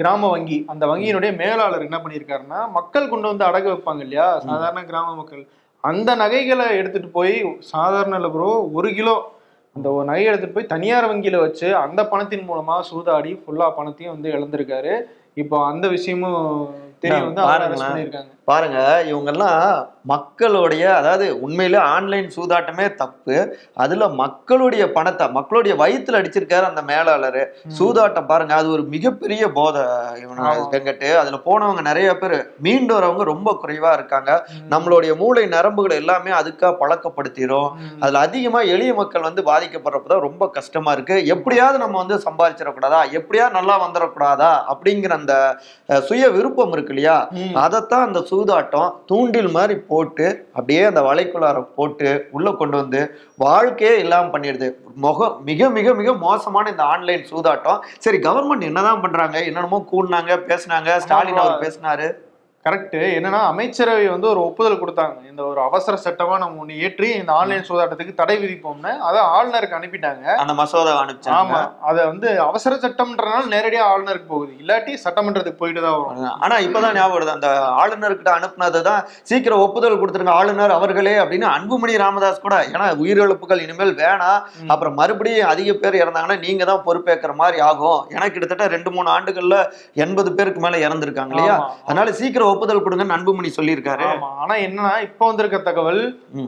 கிராம 0.00 0.28
வங்கி. 0.34 0.58
அந்த 0.72 0.84
வங்கியினுடைய 0.90 1.32
மேலாளர் 1.42 1.86
என்ன 1.88 1.98
பண்ணியிருக்காருன்னா 2.02 2.60
மக்கள் 2.78 3.10
கொண்டு 3.12 3.30
வந்து 3.30 3.44
அடகு 3.48 3.68
வைப்பாங்க 3.72 4.04
இல்லையா? 4.06 4.28
சாதாரண 4.48 4.82
கிராம 4.90 5.14
மக்கள். 5.20 5.42
அந்த 5.84 6.10
நகைகளை 6.22 6.66
எடுத்துட்டு 6.80 7.10
போய் 7.18 7.34
சாதாரண 7.72 8.28
ப்ரோ 8.36 8.50
ஒரு 8.78 8.90
கிலோ 8.98 9.16
அந்த 9.76 9.88
ஒரு 9.96 10.04
நகையை 10.10 10.28
எடுத்துட்டு 10.30 10.56
போய் 10.56 10.72
தனியார் 10.74 11.08
வங்கியில 11.10 11.40
வச்சு 11.44 11.68
அந்த 11.84 12.00
பணத்தின் 12.12 12.46
மூலமா 12.50 12.76
சூதாடி 12.90 13.32
ஃபுல்லா 13.40 13.66
பணத்தையும் 13.78 14.14
வந்து 14.14 14.28
இழந்திருக்காரு. 14.36 14.94
இப்போ 15.36 15.66
அந்த 15.66 15.86
விஷயமும் 15.88 16.42
தெரிய 17.00 17.18
வந்து 17.24 17.42
பாருங்களேன். 17.48 18.28
பாருங்க 18.48 18.80
இவங்கெல்லாம் 19.10 19.60
மக்களுடைய 20.10 20.82
அதாவது 20.96 21.40
உண்மையிலே 21.40 21.78
ஆன்லைன் 21.94 22.26
சூதாட்டமே 22.34 22.84
தப்பு. 22.94 23.36
அதுல 23.74 24.08
மக்களுடைய 24.20 24.84
பணத்தை 24.92 25.24
மக்களுடைய 25.30 25.74
வயித்துல 25.80 26.18
அடிச்சிருக்காரு 26.20 26.66
அந்த 26.68 26.82
மேலாளர். 26.82 27.38
சூதாட்டம் 27.78 28.26
பாருங்க 28.26 28.54
அது 28.54 28.68
ஒரு 28.70 28.82
மிகப்பெரிய 28.82 29.48
போதை. 29.56 29.82
வெங்கட்டு. 30.74 31.08
அதுல 31.22 31.40
போனவங்க 31.48 31.82
நிறைய 31.82 32.10
பேர் 32.18 32.36
மீண்டு 32.58 32.92
வரவங்க 32.98 33.26
ரொம்ப 33.32 33.56
குறைவா 33.62 33.90
இருக்காங்க. 33.92 34.30
நம்மளுடைய 34.70 35.16
மூளை 35.16 35.44
நரம்புகள் 35.46 35.98
எல்லாமே 36.02 36.30
அதுக்கா 36.30 36.70
பழக்கப்படுத்திடும். 36.82 37.68
அதுல 38.00 38.22
அதிகமா 38.28 38.62
எளிய 38.74 38.94
மக்கள் 38.94 39.26
வந்து 39.28 39.44
பாதிக்கப்படுறப்பதான் 39.50 40.24
ரொம்ப 40.28 40.50
கஷ்டமா 40.50 40.92
இருக்கு. 40.92 41.18
எப்படியாவது 41.26 41.78
நம்ம 41.78 42.04
வந்து 42.04 42.18
சம்பாதிச்சிடக்கூடாதா? 42.28 43.02
எப்படியாவது 43.20 43.58
நல்லா 43.58 43.76
வந்துடக்கூடாதா? 43.86 44.52
அப்படிங்கிற 44.72 45.12
அந்த 45.20 45.34
சுய 46.08 46.24
விருப்பம் 46.38 46.72
இருக்கு 46.72 46.94
இல்லையா. 46.94 47.18
அதைத்தான் 47.66 48.06
அந்த 48.06 48.22
சூதாட்டம் 48.36 48.92
தூண்டில் 49.06 49.50
மாதிரி 49.50 49.74
போட்டு 49.78 50.46
அப்படியே 50.52 50.82
அந்த 50.84 51.00
வலைக்குள்ளார 51.00 51.66
போட்டு 51.74 52.28
உள்ள 52.30 52.50
கொண்டு 52.50 52.76
வந்து 52.76 53.18
வாழ்க்கையே 53.36 53.98
இல்லாம 53.98 54.38
பண்ணிடுது. 54.38 54.68
முகம் 54.94 55.44
மிக 55.44 55.68
மிக 55.70 55.94
மிக 55.94 56.12
மோசமான 56.12 56.70
இந்த 56.70 56.82
ஆன்லைன் 56.82 57.26
சூதாட்டம். 57.30 57.78
சரி 57.98 58.16
கவர்மெண்ட் 58.16 58.68
என்னதான் 58.70 59.00
பண்றாங்க? 59.00 59.44
என்னென்னமோ 59.44 59.84
கூடினாங்க 59.92 60.38
பேசுனாங்க. 60.52 60.96
ஸ்டாலின் 60.96 61.36
அவர் 61.36 61.62
பேசினாரு. 61.64 62.08
கரெக்ட் 62.66 62.96
என்னன்னா 63.16 63.40
அமைச்சரவை 63.50 64.06
வந்து 64.08 64.28
ஒரு 64.28 64.40
ஒப்புதல் 64.48 64.80
கொடுத்தாங்க. 64.80 65.16
இந்த 65.30 65.42
ஒரு 65.50 65.60
அவசர 65.66 65.94
சட்டமா 66.04 66.36
நம்ம 66.42 66.62
ஒண்ணு 66.62 66.78
ஏற்றி 66.86 67.08
இந்த 67.20 67.32
ஆன்லைன் 67.32 67.66
சூதாட்டத்துக்கு 67.68 68.14
தடை 68.20 68.36
விதிப்போம்னு 68.42 68.92
அதை 69.08 69.20
ஆளுநருக்கு 69.34 69.78
அனுப்பிட்டாங்க. 69.78 70.24
அந்த 70.42 70.54
மசோதா 70.60 70.94
அனுப்பிச்சாங்க. 71.02 71.36
ஆமா. 71.40 71.60
அத 71.90 72.06
வந்து 72.06 72.28
அவசர 72.46 72.78
சட்டம்ன்றனால 72.84 73.42
நேரடியா 73.54 73.82
ஆளுநருக்கு 73.92 74.28
போகுது. 74.32 74.52
இல்லாட்டி 74.62 74.94
சட்டமன்றத்துக்கு 75.04 75.60
போயிட்டு 75.62 75.82
தான் 75.82 75.96
வரும். 75.98 76.40
ஆனா 76.44 76.56
இப்பதான் 76.66 76.96
ஞாபகம் 76.98 77.16
வருது. 77.16 77.32
அந்த 77.36 77.50
ஆளுநர்கிட்ட 77.82 78.32
அனுப்புனதுதான் 78.38 79.04
சீக்கிரம் 79.30 79.62
ஒப்புதல் 79.66 80.00
கொடுத்துருங்க 80.00 80.34
ஆளுநர் 80.40 80.76
அவர்களே 80.78 81.14
அப்படின்னு 81.22 81.48
அன்புமணி 81.56 81.96
ராமதாஸ் 82.04 82.44
கூட. 82.46 82.56
ஏன்னா 82.74 82.88
உயிரிழப்புகள் 83.04 83.62
இனிமேல் 83.66 83.94
வேணாம். 84.02 84.42
அப்புறம் 84.72 84.94
மறுபடியும் 85.02 85.50
அதிக 85.52 85.72
பேர் 85.84 86.00
இறந்தாங்கன்னா 86.02 86.38
நீங்க 86.46 86.64
தான் 86.64 86.84
பொறுப்பேற்கிற 86.88 87.34
மாதிரி 87.42 87.60
ஆகும். 87.60 88.02
ஏன்னா 88.14 88.28
கிட்டத்தட்ட 88.32 88.66
ரெண்டு 88.76 88.92
மூணு 88.96 89.08
ஆண்டுகள்ல 89.16 89.56
எண்பது 90.06 90.32
பேருக்கு 90.40 90.60
மேல 90.66 90.82
இறந்திருக்காங்க 90.88 91.34
இல்லையா. 91.36 91.56
அதனால 91.88 92.12
சீக்கிரம் 92.20 92.54
ஒப்புதல் 92.56 92.84
கொடுங்கன்னு 92.86 93.16
அன்புமணி 93.18 93.50
சொல்லியிருக்காரு. 93.58 94.08
ஆனா 94.42 94.56
என்னன்னா 94.66 94.94
இப்ப 95.08 95.22
வந்திருக்க 95.30 95.58
தகவல். 95.70 96.02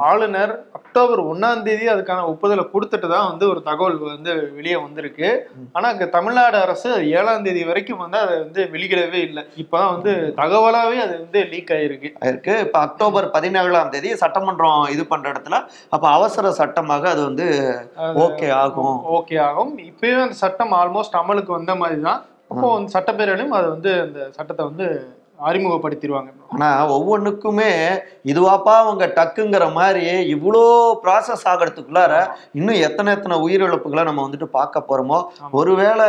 ஆளுநர் 0.08 0.52
அக்டோபர் 0.78 1.20
ஒண்ணாம் 1.30 1.64
தேதி 1.66 1.86
அதுக்கான 1.94 2.26
ஒப்புதலை 2.32 2.64
கொடுத்துட்டு 2.74 3.08
தான் 3.14 3.28
வந்து 3.30 3.44
ஒரு 3.52 3.60
தகவல் 3.68 3.98
வந்து 4.14 4.32
வெளியே 4.58 4.76
வந்திருக்கு. 4.84 5.28
ஆனா 5.76 5.86
இங்க 5.94 6.06
தமிழ்நாடு 6.16 6.58
அரசு 6.64 6.90
ஏழாம் 7.18 7.44
தேதி 7.46 7.62
வரைக்கும் 7.70 8.02
வந்து 8.04 8.18
அதை 8.24 8.34
வந்து 8.44 8.60
வெளியிடவே 8.74 9.20
இல்லை. 9.28 9.44
இப்பதான் 9.64 9.92
வந்து 9.96 10.12
தகவலாவே 10.40 10.98
அது 11.06 11.14
வந்து 11.24 11.42
லீக் 11.52 11.72
ஆயிருக்கு. 11.76 12.10
இருக்கு. 12.30 12.54
இப்ப 12.66 12.78
அக்டோபர் 12.86 13.28
பதினேழாம் 13.36 13.92
தேதி 13.94 14.10
சட்டமன்றம் 14.22 14.82
இது 14.96 15.04
பண்ற 15.12 15.26
இடத்துல 15.34 15.58
அப்ப 15.94 16.04
அவசர 16.16 16.52
சட்டமாக 16.60 17.08
அது 17.14 17.22
வந்து 17.28 17.46
ஓகே 18.26 18.48
ஆகும். 18.62 18.98
ஓகே 19.18 19.38
ஆகும். 19.48 19.72
இப்பயும் 19.90 20.24
அந்த 20.26 20.38
சட்டம் 20.44 20.74
ஆல்மோஸ்ட் 20.80 21.20
அமலுக்கு 21.22 21.52
வந்த 21.58 21.74
மாதிரி 21.82 22.00
தான். 22.08 22.20
அப்போ 22.52 22.66
வந்து 22.74 22.94
சட்டப்பேரவையிலும் 22.96 23.56
அதை 23.56 23.66
வந்து 23.72 23.90
அந்த 24.04 24.18
சட்டத்தை 24.36 24.62
வந்து 24.68 24.86
அறிமுகப்படுத்திடுவாங்க. 25.48 26.30
ஆனா 26.48 26.68
ஒவ்வொன்றுக்குமே 26.88 27.70
இதுவாப்பா 28.24 28.72
அவங்க 28.82 29.06
டக்குங்கிற 29.16 29.72
மாதிரி 29.72 30.04
இவ்வளோ 30.34 30.62
ப்ராசஸ் 31.04 31.44
ஆகிறதுக்குள்ளார 31.44 32.12
இன்னும் 32.52 32.80
எத்தனை 32.80 33.14
எத்தனை 33.14 33.36
உயிரிழப்புகளை 33.38 34.04
நம்ம 34.04 34.28
வந்துட்டு 34.28 34.48
பார்க்க 34.56 34.84
போறோமோ? 34.88 35.18
ஆமா. 35.38 35.50
ஒருவேளை 35.50 36.06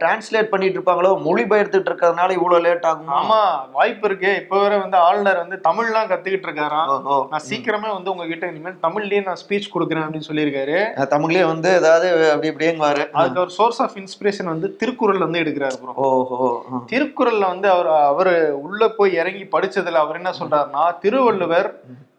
டிரான்ஸ்லேட் 0.00 0.50
பண்ணிட்டு 0.50 0.78
இருப்பாங்களோ? 0.78 1.12
மொழிபெயர்த்துட்டு 1.24 1.90
இருக்கிறதுனால 1.90 2.36
இவ்வளோ 2.38 2.60
லேட் 2.60 2.86
ஆகுமா? 2.86 3.14
ஆமா 3.20 3.40
வாய்ப்பு 3.72 4.06
இருக்கு. 4.08 4.36
இப்ப 4.36 4.60
வேற 4.60 4.78
வந்து 4.78 4.96
ஆளுநர் 4.98 5.36
வந்து 5.36 5.58
தமிழ்லாம் 5.68 6.10
கத்துக்கிட்டு 6.10 6.48
இருக்காராம். 6.48 6.92
நான் 7.32 7.46
சீக்கிரமே 7.48 7.94
வந்து 7.94 8.10
உங்ககிட்ட 8.10 8.46
இனிமேல் 8.46 8.78
தமிழ்லயே 8.82 9.22
நான் 9.24 9.40
ஸ்பீச் 9.42 9.72
கொடுக்குறேன் 9.74 10.06
அப்படின்னு 10.06 10.30
சொல்லியிருக்காரு. 10.30 10.78
தமிழ்லயே 11.14 11.46
வந்து 11.46 11.68
ஏதாவது 11.74 12.06
அப்படி 12.32 12.50
இப்படிங்குவாரு 12.50 13.02
அதுக்கு 13.12 13.40
ஒரு 13.40 13.50
சோர்ஸ் 13.50 13.82
ஆஃப் 13.82 13.96
இன்ஸ்பிரேஷன் 13.96 14.52
வந்து 14.54 14.76
திருக்குறள் 14.76 15.18
வந்து 15.18 15.38
எடுக்கிறாரு 15.38 15.78
ஓஹோ. 16.06 16.48
திருக்குறள்ல 16.92 17.46
வந்து 17.46 17.68
அவர் 17.70 17.86
அவரு 18.04 18.34
உள்ள 18.68 18.88
போய் 18.98 19.18
இறங்கி 19.20 19.44
படிச்சதுல 19.54 20.02
அவர் 20.04 20.18
என்ன 20.20 20.32
சொல்றாருன்னா 20.40 20.84
திருவள்ளுவர் 21.04 21.70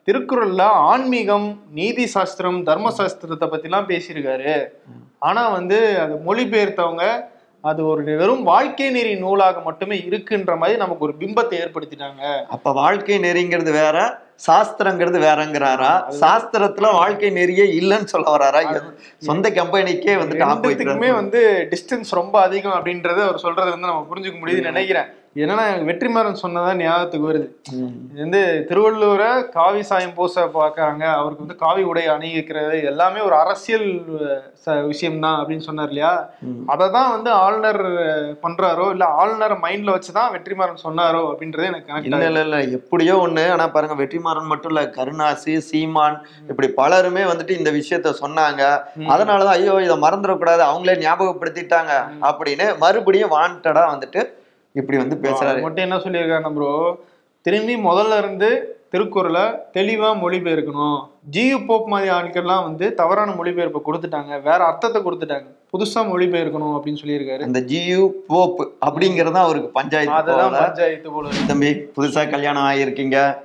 திருக்குறள்ல 0.07 0.63
ஆன்மீகம் 0.91 1.49
நீதி 1.79 2.05
சாஸ்திரம் 2.13 2.61
தர்ம 2.69 2.93
சாஸ்திரத்தை 2.99 3.47
பத்திலாம் 3.51 3.89
பேசியிருக்காரு. 3.91 4.53
ஆனா 5.27 5.43
வந்து 5.57 5.77
அது 6.03 6.15
மொழிபெயர்த்தவங்க 6.29 7.05
அது 7.63 7.81
ஒரு 7.91 8.01
வெறும் 8.19 8.43
வாழ்க்கை 8.49 8.87
நெறி 8.95 9.13
நூலாக 9.23 9.61
மட்டுமே 9.65 9.95
இருக்குன்ற 10.09 10.53
மாதிரி 10.59 10.77
நமக்கு 10.83 11.05
ஒரு 11.07 11.15
பிம்பத்தை 11.21 11.55
ஏற்படுத்திட்டாங்க. 11.63 12.23
அப்ப 12.55 12.71
வாழ்க்கை 12.79 13.17
நெறிங்கிறது 13.25 13.71
வேற 13.81 13.97
சாஸ்திரங்கிறது 14.45 15.19
வேறங்கிறாரா? 15.25 15.91
சாஸ்திரத்துல 16.21 16.91
வாழ்க்கை 16.99 17.31
நெறியே 17.37 17.65
இல்லைன்னு 17.79 18.11
சொல்ல 18.13 18.27
வராரா? 18.35 18.61
சொந்த 19.29 19.49
கம்பெனிக்கே 19.59 20.13
வந்துட்டு. 20.21 21.09
வந்து 21.19 21.41
டிஸ்டன்ஸ் 21.73 22.11
ரொம்ப 22.21 22.35
அதிகம் 22.47 22.77
அப்படின்றத 22.77 23.19
அவர் 23.27 23.43
சொல்றது 23.45 23.69
வந்து 23.75 23.89
நம்ம 23.91 24.05
புரிஞ்சுக்க 24.11 24.37
முடியுதுன்னு 24.43 24.71
நினைக்கிறேன். 24.73 25.09
என்னன்னா 25.35 25.65
வெற்றிமாறன் 25.87 26.39
சொன்னதான் 26.41 26.79
ஞாபகத்துக்கு 26.81 27.27
வருது. 27.29 27.47
இது 28.11 28.21
வந்து 28.23 28.39
திருவள்ளுவரை 28.69 29.27
காவி 29.49 29.81
சாயம் 29.83 30.13
பூச 30.13 30.45
பார்க்கறாங்க. 30.55 31.03
அவருக்கு 31.17 31.43
வந்து 31.43 31.55
காவி 31.55 31.83
உடை 31.83 32.03
அணிவிக்கிறது 32.07 32.77
எல்லாமே 32.83 33.19
ஒரு 33.19 33.35
அரசியல் 33.35 33.85
விஷயம்தான் 34.91 35.37
அப்படின்னு 35.41 35.67
சொன்னார் 35.67 35.91
இல்லையா. 35.91 36.11
அதை 36.65 36.89
தான் 36.89 37.11
வந்து 37.11 37.29
ஆளுநர் 37.43 37.81
பண்றாரோ 38.43 38.87
இல்ல 38.91 39.05
ஆளுநர் 39.19 39.55
மைண்ட்ல 39.65 39.95
வச்சுதான் 39.95 40.33
வெற்றிமாறன் 40.35 40.83
சொன்னாரோ 40.85 41.21
அப்படின்றது 41.31 41.69
எனக்கு 41.71 42.01
இல்ல. 42.09 42.23
இல்ல 42.29 42.41
இல்ல. 42.47 42.59
எப்படியோ 42.79 43.15
ஒண்ணு. 43.25 43.45
ஆனா 43.51 43.67
பாருங்க 43.67 43.97
வெற்றிமாறன் 44.01 44.51
மட்டும் 44.53 44.73
இல்ல 44.73 44.83
கருணாசி 44.97 45.55
சீமான் 45.69 46.17
இப்படி 46.49 46.69
பலருமே 46.81 47.25
வந்துட்டு 47.31 47.59
இந்த 47.59 47.71
விஷயத்த 47.71 48.15
சொன்னாங்க. 48.23 48.61
அதனாலதான் 49.13 49.57
ஐயோ 49.59 49.77
இதை 49.87 49.97
மறந்துடக்கூடாது. 50.07 50.63
அவங்களே 50.69 50.97
ஞாபகப்படுத்திட்டாங்க 51.05 51.93
அப்படின்னு 52.31 52.67
மறுபடியும் 52.85 53.35
வாண்டடா 53.37 53.85
வந்துட்டு 53.95 54.21
இப்படி 54.71 54.97
வந்து 54.97 55.15
பேசுறாரு. 55.15 55.61
மட்டும் 55.61 55.91
என்ன 55.91 55.95
சொல்லியிருக்காரு 55.95 56.53
ப்ரோ 56.53 56.97
திரும்பி 57.41 57.75
முதல்ல 57.75 58.17
இருந்து 58.17 58.73
திருக்குறளை 58.89 59.41
தெளிவா 59.73 60.09
மொழிபெயர்க்கணும். 60.21 60.99
ஜியு 61.31 61.65
போப் 61.65 61.87
மாதிரி 61.87 62.11
ஆட்கள்லாம் 62.11 62.63
வந்து 62.63 62.93
தவறான 62.93 63.31
மொழிபெயர்ப்பை 63.31 63.81
கொடுத்துட்டாங்க. 63.85 64.41
வேற 64.41 64.65
அர்த்தத்தை 64.65 65.01
கொடுத்துட்டாங்க. 65.01 65.45
புதுசா 65.73 65.99
மொழிபெயர்க்கணும் 66.11 66.73
அப்படின்னு 66.75 67.01
சொல்லியிருக்காரு. 67.03 67.41
அந்த 67.41 67.59
ஜியு 67.59 68.11
போப் 68.27 68.61
அப்படிங்கறதுதான் 68.85 69.45
அவருக்கு 69.47 69.69
பஞ்சாயத்து 69.69 70.15
அதுதான். 70.15 70.51
பஞ்சாயத்து 70.51 71.11
போல. 71.11 71.29
தம்பி 71.47 71.69
புதுசா 71.97 72.29
கல்யாணம் 72.29 72.63
ஆகியிருக்கீங்க. 72.63 73.37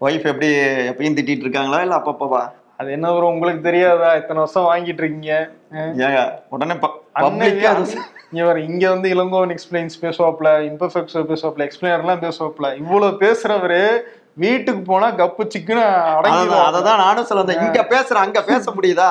ஒய்ஃப் 0.00 0.26
எப்படி 0.32 0.50
எப்பயும் 0.90 1.18
திட்டிட்டு 1.18 1.46
இருக்காங்களா 1.46 1.80
இல்ல 1.82 1.96
அப்பப்பவா? 1.96 2.42
அது 2.76 2.92
என்ன 2.92 3.12
ப்ரோ 3.16 3.26
உங்களுக்கு 3.28 3.62
தெரியாதா? 3.62 4.14
இத்தனை 4.14 4.42
வருஷம் 4.42 4.68
வாங்கிட்டு 4.70 5.02
இருக்கீங்க. 5.02 5.50
ஏங்க 5.72 6.32
உடனே 6.48 6.74
அண்ணன் 7.12 7.86
பப்ளிக்கா 8.34 8.42
இவர் 8.42 8.58
இங்க 8.68 8.84
வந்து 8.90 9.08
இளங்கோவன் 9.14 9.54
எக்ஸ்பிளைன்ஸ் 9.54 9.96
பேசுவாப்ல 10.02 10.50
இம்பர்ஃபெக்ட்ஸ் 10.68 11.16
பேசுவாப்ல 11.30 11.66
எக்ஸ்பிளைனர்லாம் 11.68 12.22
பேசுவாப்ல 12.24 12.68
இவ்வளவு 12.76 13.18
பேசுறவரு 13.20 13.80
வீட்டுக்கு 14.36 14.82
போனா 14.82 15.08
கப்பு 15.14 15.42
சிக்குன்னு 15.46 15.82
அததான் 16.68 17.02
நானும் 17.02 17.26
சொல்ல 17.26 17.58
இங்க 17.60 17.82
பேசுறேன் 17.92 18.24
அங்க 18.24 18.40
பேச 18.42 18.72
முடியுதா. 18.72 19.10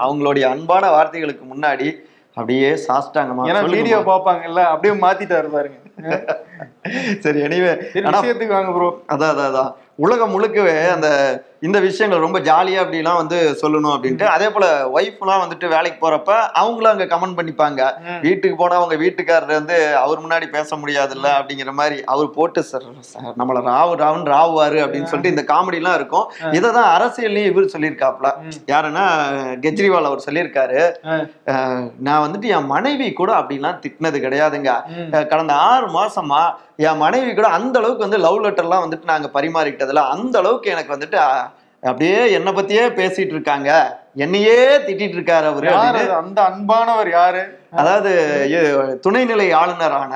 அவங்களுடைய 0.00 0.44
அன்பான 0.46 0.90
வார்த்தைகளுக்கு 0.90 1.44
முன்னாடி 1.44 1.88
அப்படியே 2.36 2.68
சாஸ்டாங்கம்மா 2.86 3.46
ஏன்னா. 3.48 3.62
வீடியோ 3.70 3.96
பாப்பாங்கல்ல 4.04 4.60
அப்படியே 4.64 4.94
மாத்திட்டாரு 5.02 5.48
பாருங்க. 5.48 5.78
சரி 7.20 7.40
எனிவே 7.40 7.72
விஷயத்துக்கு 8.06 8.54
வாங்க 8.54 8.72
ப்ரோ 8.72 8.88
அதான் 9.08 9.32
அதான் 9.34 9.50
அதான். 9.50 9.70
உலகம் 9.98 10.32
முழுக்கவே 10.34 10.76
அந்த 10.88 11.08
இந்த 11.66 11.78
விஷயங்கள் 11.84 12.22
ரொம்ப 12.24 12.38
ஜாலியா 12.46 12.78
அப்படிலாம் 12.82 13.18
வந்து 13.20 13.36
சொல்லணும் 13.60 13.92
அப்படின்ட்டு 13.96 14.26
அதே 14.34 14.46
போல 14.54 14.66
ஒய்ஃப்லாம் 14.96 15.42
வந்துட்டு 15.42 15.66
வேலைக்கு 15.74 15.98
போறப்ப 16.00 16.30
அவங்களும் 16.60 16.92
அங்க 16.92 17.04
கமெண்ட் 17.12 17.36
பண்ணிப்பாங்க. 17.38 17.80
வீட்டுக்கு 18.24 18.56
போனா 18.60 18.78
அவங்க 18.80 18.96
வீட்டுக்காரர் 19.02 19.58
வந்து 19.58 19.76
அவர் 20.04 20.22
முன்னாடி 20.24 20.46
பேச 20.56 20.76
முடியாதுல்ல? 20.82 21.28
அப்படிங்கிற 21.40 21.72
மாதிரி 21.80 21.98
அவர் 22.14 22.28
போட்டு 22.38 22.62
சார் 22.70 22.88
சார் 23.10 23.38
நம்மள 23.42 23.62
ராவு 23.68 23.94
ராவுன்னு 24.02 24.32
ராவுவாரு 24.36 24.80
அப்படின்னு 24.86 25.10
சொல்லிட்டு 25.12 25.34
இந்த 25.34 25.44
காமெடி 25.52 25.80
எல்லாம் 25.82 25.98
இருக்கும். 26.00 26.26
இதை 26.58 26.68
தான் 26.78 26.90
அரசியல்லையும் 26.96 27.50
இவர் 27.52 27.72
சொல்லியிருக்காப்ல. 27.74 28.30
யாருன்னா 28.72 29.04
கெஜ்ரிவால் 29.66 30.10
அவர் 30.10 30.26
சொல்லியிருக்காரு. 30.26 30.82
நான் 32.08 32.24
வந்துட்டு 32.26 32.52
என் 32.58 32.70
மனைவி 32.74 33.08
கூட 33.22 33.32
அப்படிலாம் 33.40 33.80
திட்டினது 33.86 34.24
கிடையாதுங்க. 34.26 34.70
கடந்த 35.32 35.54
ஆறு 35.70 35.88
மாசமா 36.00 36.42
என் 36.88 37.02
மனைவி 37.06 37.30
கூட 37.38 37.48
அந்த 37.56 37.76
அளவுக்கு 37.80 38.06
வந்து 38.06 38.24
லவ் 38.26 38.42
லெட்டர்லாம் 38.44 38.84
வந்துட்டு 38.84 39.10
நாங்க 39.10 39.28
பரிமாறிக்கிட்டதுல 39.34 40.04
அந்த 40.14 40.36
அளவுக்கு 40.42 40.68
எனக்கு 40.74 40.94
வந்துட்டு 40.94 41.18
அப்படியே 41.82 42.32
என்னை 42.32 42.52
பத்தியே 42.52 42.84
பேசிட்டு 43.00 43.34
இருக்காங்க. 43.36 43.70
என்னையே 44.16 44.56
திட்டிட்டு 44.86 45.16
இருக்காரு 45.18 45.46
அவரு? 45.50 45.68
அந்த 46.20 46.38
அன்பானவர் 46.50 47.10
யாரு? 47.18 47.42
அதாவது 47.80 48.10
துணைநிலை 49.04 49.46
ஆளுநரான 49.58 50.14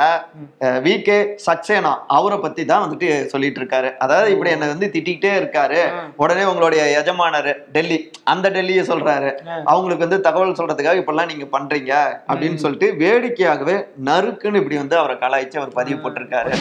வி. 0.86 0.94
கே. 1.06 1.16
சக்சேனா 1.44 1.92
அவரை 2.16 2.38
பத்தி 2.38 2.62
தான் 2.70 2.82
வந்துட்டு 2.84 3.08
சொல்லிட்டு 3.32 3.60
இருக்காரு 3.60 3.90
அதாவது 4.04 4.32
இப்படி 4.34 4.50
என்ன 4.54 4.66
வந்து 4.72 4.88
திட்டிக்கிட்டே 4.94 5.30
இருக்காரு. 5.40 5.78
உடனே 6.22 6.42
உங்களுடைய 6.50 6.82
எஜமானர் 7.00 7.50
டெல்லி 7.76 7.98
அந்த 8.32 8.50
டெல்லியை 8.56 8.82
சொல்றாரு. 8.90 9.30
அவங்களுக்கு 9.72 10.06
வந்து 10.06 10.18
தகவல் 10.26 10.58
சொல்றதுக்காக 10.58 11.02
இப்பெல்லாம் 11.02 11.30
நீங்க 11.32 11.46
பண்றீங்க 11.56 11.94
அப்படின்னு 12.30 12.60
சொல்லிட்டு 12.64 12.90
வேடிக்கையாகவே 13.04 13.76
நறுக்குன்னு 14.10 14.60
இப்படி 14.62 14.78
வந்து 14.82 14.98
அவரை 15.02 15.16
கலாய்ச்சி 15.24 15.60
அவர் 15.62 15.78
பதிவு 15.78 15.98
போட்டிருக்காரு. 16.04 16.52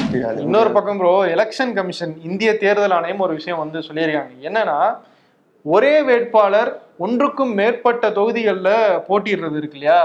இன்னொரு 0.46 0.72
பக்கம் 0.78 1.02
ப்ரோ 1.04 1.14
எலெக்ஷன் 1.36 1.76
கமிஷன் 1.80 2.16
இந்திய 2.30 2.54
தேர்தல் 2.64 2.96
ஆணையம் 3.00 3.26
ஒரு 3.28 3.36
விஷயம் 3.42 3.62
வந்து 3.66 3.82
சொல்லியிருக்காங்க. 3.90 4.34
என்னன்னா 4.50 4.78
ஒரே 5.74 5.94
வேட்பாளர் 6.08 6.72
ஒன்றுக்கும் 7.06 7.54
மேற்பட்ட 7.60 8.10
தொகுதிகளில் 8.18 8.74
போட்டியிடுறது 9.08 9.58
இருக்கு 9.60 9.78
இல்லையா? 9.78 10.00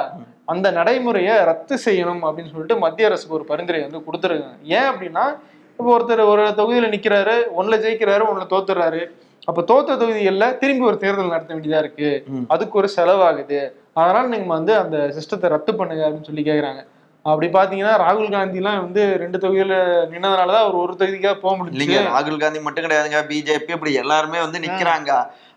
அந்த 0.52 0.66
நடைமுறையை 0.76 1.34
ரத்து 1.48 1.74
செய்யணும் 1.86 2.22
அப்படின்னு 2.26 2.52
சொல்லிட்டு 2.52 2.76
மத்திய 2.84 3.08
அரசுக்கு 3.08 3.36
ஒரு 3.38 3.44
பரிந்துரை 3.50 3.80
வந்து 3.86 4.06
கொடுத்துருக்காங்க. 4.06 4.58
ஏன் 4.76 4.88
அப்படின்னா 4.90 5.24
இப்போ 5.78 5.90
ஒருத்தர் 5.96 6.22
ஒரு 6.32 6.44
தொகுதியில் 6.60 6.92
நிற்கிறாரு 6.94 7.34
ஒன்றில் 7.58 7.82
ஜெயிக்கிறாரு 7.84 8.24
ஒன்றில் 8.30 8.52
தோத்துறாரு. 8.54 9.02
அப்போ 9.48 9.60
தோத்த 9.70 9.96
தொகுதிகளில் 10.00 10.56
திரும்பி 10.62 10.84
ஒரு 10.90 10.96
தேர்தல் 11.02 11.34
நடத்த 11.34 11.52
வேண்டியதா 11.54 11.82
இருக்கு. 11.84 12.10
அதுக்கு 12.54 12.74
ஒரு 12.80 12.88
செலவாகுது. 12.96 13.60
அதனால 14.00 14.24
நீங்க 14.32 14.50
வந்து 14.58 14.72
அந்த 14.82 14.96
சிஸ்டத்தை 15.18 15.50
ரத்து 15.54 15.72
பண்ணுங்க 15.78 16.02
அப்படின்னு 16.06 16.30
சொல்லி 16.30 16.44
கேக்குறாங்க. 16.48 16.82
அப்படி 17.24 17.46
பாத்தீங்கன்னா 17.54 17.94
ராகுல் 18.02 18.34
காந்திலாம் 18.34 18.82
வந்து 18.84 19.02
ரெண்டு 19.22 19.38
தொகுதியில 19.42 19.74
நின்னதுனால 20.12 20.52
தான் 20.54 20.64
அவர் 20.66 20.82
ஒரு 20.84 20.92
தொகுதிக்காக 21.00 21.36
போக 21.42 21.52
முடியல 21.56 22.04
ராகுல் 22.14 22.42
காந்தி 22.42 22.60
மட்டும் 22.66 22.86
கிடையாதுங்க. 22.86 23.20
பிஜேபி 23.30 23.74
இப்படி 23.76 23.92
எல்லாருமே 24.02 24.38
வந்து 24.44 24.64
நிக்கிறாங்க. 24.66 25.10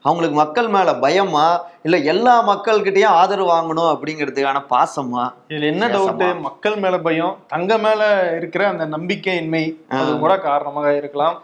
அவங்களுக்கு 0.05 0.37
மக்கள் 0.37 0.67
மேல 0.67 0.89
பயமா? 1.03 1.45
இல்ல 1.85 1.97
எல்லா 2.11 2.33
மக்கள்கிட்டயும் 2.49 3.15
ஆதரவு 3.19 3.49
வாங்கணும் 3.51 3.91
அப்படிங்கிறதுக்கான 3.91 4.61
பாசமா? 4.73 5.23
இதுல 5.49 5.69
என்ன 5.73 5.87
டவுட் 5.87 6.25
மக்கள் 6.47 6.75
மேல 6.75 6.97
பயம் 6.99 7.37
தங்க 7.47 7.77
மேல 7.77 8.01
இருக்கிற 8.39 8.63
அந்த 8.67 8.85
நம்பிக்கையின்மை 8.95 9.63
அது 9.99 10.11
கூட 10.17 10.35
காரணமாக 10.47 10.91
இருக்கலாம். 10.95 11.37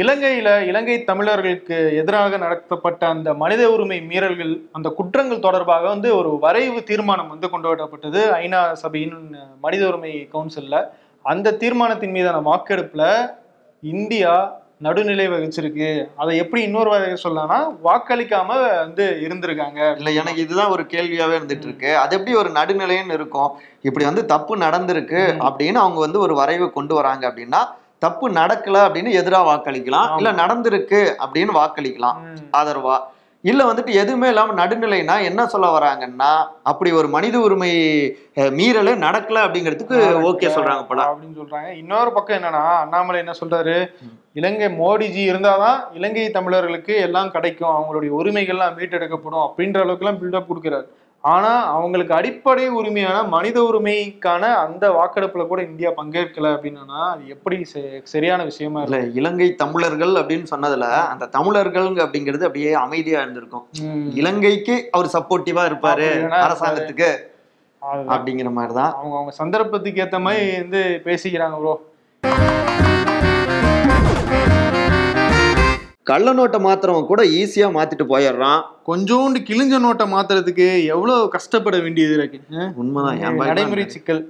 இலங்கையில 0.00 0.50
இலங்கை 0.66 0.96
தமிழர்களுக்கு 1.04 1.76
எதிராக 2.00 2.36
நடத்தப்பட்ட 2.36 3.02
அந்த 3.06 3.30
மனித 3.34 3.62
உரிமை 3.70 3.98
மீறல்கள் 4.10 4.52
அந்த 4.72 4.88
குற்றங்கள் 4.90 5.44
தொடர்பாக 5.46 5.84
வந்து 5.88 6.10
ஒரு 6.16 6.30
வரைவு 6.38 6.80
தீர்மானம் 6.90 7.28
வந்து 7.28 7.48
கொண்டு 7.50 7.68
வரப்பட்டது 7.68 8.22
ஐநா 8.38 8.60
சபையின் 8.74 9.18
மனித 9.60 9.82
உரிமை 9.88 10.12
கவுன்சில்ல 10.34 10.78
அந்த 11.24 11.54
தீர்மானத்தின் 11.54 12.10
மீதான 12.10 12.40
வாக்கெடுப்புல 12.48 13.04
இந்தியா 13.82 14.32
நடுநிலை 14.82 15.26
வகிச்சிருக்கு. 15.28 15.88
அதை 16.16 16.32
எப்படி 16.36 16.62
இன்னொரு 16.62 16.90
வகை 16.90 17.10
சொல்லலாம்னா 17.24 17.58
வாக்களிக்காம 17.84 18.48
வந்து 18.78 19.04
இருந்திருக்காங்க. 19.26 19.80
இல்ல 19.96 20.10
எனக்கு 20.10 20.40
இதுதான் 20.40 20.72
ஒரு 20.74 20.82
கேள்வியாவே 20.82 21.36
இருந்துட்டு 21.38 21.66
இருக்கு 21.68 21.90
அது 21.96 22.16
எப்படி 22.16 22.36
ஒரு 22.36 22.50
நடுநிலைன்னு 22.50 23.16
இருக்கும்? 23.18 23.50
இப்படி 23.82 24.04
வந்து 24.04 24.24
தப்பு 24.26 24.56
நடந்திருக்கு 24.56 25.22
அப்படின்னு 25.48 25.82
அவங்க 25.84 26.00
வந்து 26.06 26.18
ஒரு 26.18 26.34
வரைவு 26.34 26.68
கொண்டு 26.72 26.94
வராங்க 26.94 27.24
அப்படின்னா 27.28 27.62
தப்பு 27.98 28.26
நடக்கல 28.30 28.76
அப்படின்னு 28.86 29.10
எதிரா 29.18 29.40
வாக்களிக்கலாம். 29.48 30.08
இல்ல 30.16 30.30
நடந்திருக்கு 30.32 31.00
அப்படின்னு 31.26 31.52
வாக்களிக்கலாம். 31.60 32.16
ஆதரவா? 32.52 32.96
இல்ல 33.42 33.72
வந்துட்டு 33.72 33.92
எதுவுமே 34.02 34.28
இல்லாம 34.28 34.66
நடுநிலைனா 34.66 35.14
என்ன 35.22 35.46
சொல்ல 35.46 35.68
வராங்கன்னா 35.78 36.32
அப்படி 36.62 36.92
ஒரு 36.92 37.08
மனித 37.08 37.40
உரிமை 37.40 37.70
மீறலே 38.58 38.92
நடக்கல 39.06 39.42
அப்படிங்கிறதுக்கு 39.46 39.96
ஓகே 40.30 40.48
சொல்றாங்க 40.56 40.86
போல. 40.86 41.04
அப்படின்னு 41.04 41.38
சொல்றாங்க. 41.40 41.70
இன்னொரு 41.76 42.12
பக்கம் 42.12 42.36
என்னன்னா 42.38 42.62
அண்ணாமலை 42.84 43.20
என்ன 43.20 43.34
சொல்றாரு? 43.40 43.76
இலங்கை 44.32 44.68
மோடிஜி 44.78 45.22
இருந்தாதான் 45.32 45.80
இலங்கை 45.92 46.30
தமிழர்களுக்கு 46.30 46.94
எல்லாம் 46.96 47.30
கிடைக்கும். 47.30 47.74
அவங்களுடைய 47.76 48.12
உரிமைகள்லாம் 48.20 48.76
மீட்டெடுக்கப்படும் 48.78 49.44
அப்படின்ற 49.46 49.80
அளவுக்கு 49.80 50.06
எல்லாம் 50.06 50.20
பில்டப் 50.22 50.50
கொடுக்கிறாரு. 50.50 50.86
ஆனா 51.24 51.66
அவங்களுக்கு 51.66 52.14
அடிப்படை 52.14 52.68
உரிமையான 52.68 53.22
மனித 53.22 53.60
உரிமைக்கான 53.62 54.42
அந்த 54.56 54.90
வாக்கெடுப்புல 54.90 55.46
கூட 55.46 55.62
இந்தியா 55.62 55.90
பங்கேற்கல 55.96 56.50
அப்படின்னா 56.54 57.02
அது 57.10 57.28
எப்படி 57.28 57.56
சரியான 58.04 58.44
விஷயமா 58.44 58.82
இல்ல 58.82 58.98
இலங்கை 59.14 59.54
தமிழர்கள் 59.54 60.12
அப்படின்னு 60.12 60.50
சொன்னதுல 60.50 60.88
அந்த 61.08 61.26
தமிழர்கள் 61.26 61.88
அப்படிங்கிறது 61.96 62.44
அப்படியே 62.44 62.72
அமைதியா 62.72 63.20
இருந்திருக்கும். 63.20 63.64
இலங்கைக்கு 64.14 64.88
அவர் 64.92 65.12
சப்போர்ட்டிவா 65.12 65.64
இருப்பாரு 65.70 66.08
அரசாங்கத்துக்கு. 66.42 67.10
அப்படிங்கிற 68.08 68.50
மாதிரிதான். 68.52 68.92
அவங்க 68.92 69.16
அவங்க 69.16 69.30
சந்தர்ப்பத்துக்கு 69.32 70.02
ஏத்த 70.02 70.18
மாதிரி 70.20 70.60
வந்து 70.60 70.82
பேசிக்கிறாங்க 71.04 71.56
ப்ரோ 71.58 71.74
கள்ள 76.08 76.28
நோட்டை 76.36 76.58
மாத்திரவன் 76.64 77.08
கூட 77.08 77.22
ஈஸியா 77.40 77.66
மாத்திட்டு 77.74 78.04
போயிடுறான். 78.12 78.62
கொஞ்சோண்டு 78.88 79.40
கிழிஞ்ச 79.48 79.74
நோட்டை 79.84 80.06
மாத்துறதுக்கு 80.14 80.66
எவ்வளவு 80.94 81.28
கஷ்டப்பட 81.34 81.76
வேண்டியது 81.84 82.14
இருக்கு? 82.18 82.38
உண்மைதான் 82.82 83.38
நடைமுறை? 83.50 83.84
சிக்கல். 83.92 84.20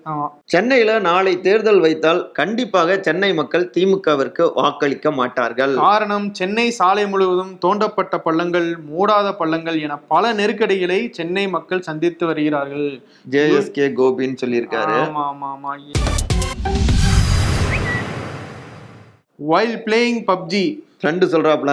சென்னையில 0.55 0.99
நாளை 1.07 1.33
தேர்தல் 1.47 1.81
வைத்தால் 1.85 2.21
கண்டிப்பாக 2.41 2.99
சென்னை 3.07 3.31
மக்கள் 3.41 3.65
திமுகவிற்கு 3.77 4.47
வாக்களிக்க 4.61 5.13
மாட்டார்கள். 5.21 5.75
காரணம் 5.87 6.29
சென்னை 6.41 6.67
சாலை 6.81 7.07
முழுவதும் 7.15 7.55
தோண்டப்பட்ட 7.65 8.21
பள்ளங்கள் 8.27 8.69
மூடாத 8.91 9.31
பள்ளங்கள் 9.41 9.81
என 9.87 9.99
பல 10.13 10.35
நெருக்கடிகளை 10.43 11.01
சென்னை 11.21 11.47
மக்கள் 11.57 11.87
சந்தித்து 11.89 12.27
வருகிறார்கள். 12.33 12.89
ஜேஎஸ்கே 13.37 13.89
கோபின்னு 14.01 14.41
சொல்லியிருக்காரு. 14.45 15.01
ஆமா 15.09 15.27
ஆமா 15.33 15.51
ஆமா 15.57 15.75
வைல் 19.51 19.79
பிளேயிங் 19.85 20.25
பப்ஜி 20.31 20.65
ஃப்ரெண்டு 21.03 21.27
சொல்றாப்ல 21.31 21.73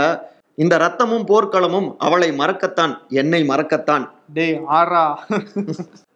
இந்த 0.57 0.75
ரத்தமும் 0.83 1.25
போர்க்களமும் 1.29 1.89
அவளை 2.05 2.29
மறக்கத்தான் 2.39 2.93
என்னை 3.19 3.39
மறக்கத்தான். 3.49 4.05
டேய் 4.37 4.55
ஆறா 4.77 5.03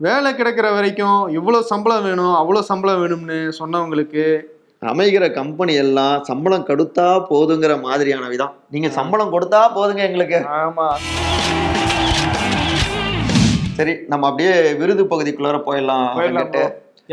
வேலை 0.06 0.30
கிடைக்கிற 0.40 0.68
வரைக்கும் 0.78 1.20
இவ்வளவு 1.38 1.70
சம்பளம் 1.72 2.06
வேணும் 2.08 2.34
அவ்வளவு 2.40 2.68
சம்பளம் 2.70 3.02
வேணும்னு 3.02 3.38
சொன்னவங்களுக்கு 3.60 4.24
அமைகிற 4.92 5.28
கம்பெனி 5.40 5.74
எல்லாம் 5.84 6.16
சம்பளம் 6.30 6.66
கொடுத்தா 6.70 7.06
போதுங்கிற 7.30 7.76
மாதிரியான 7.86 8.32
விதம் 8.34 8.56
நீங்க 8.76 8.90
சம்பளம் 8.98 9.34
கொடுத்தா 9.36 9.62
போதுங்க 9.78 10.04
எங்களுக்கு. 10.10 10.40
ஆமா. 10.62 10.88
சரி 13.78 13.94
நம்ம 14.14 14.28
அப்படியே 14.30 14.56
விருது 14.82 15.06
பகுதிக்குள்ளார 15.14 15.60
போயிடலாம். 15.70 16.10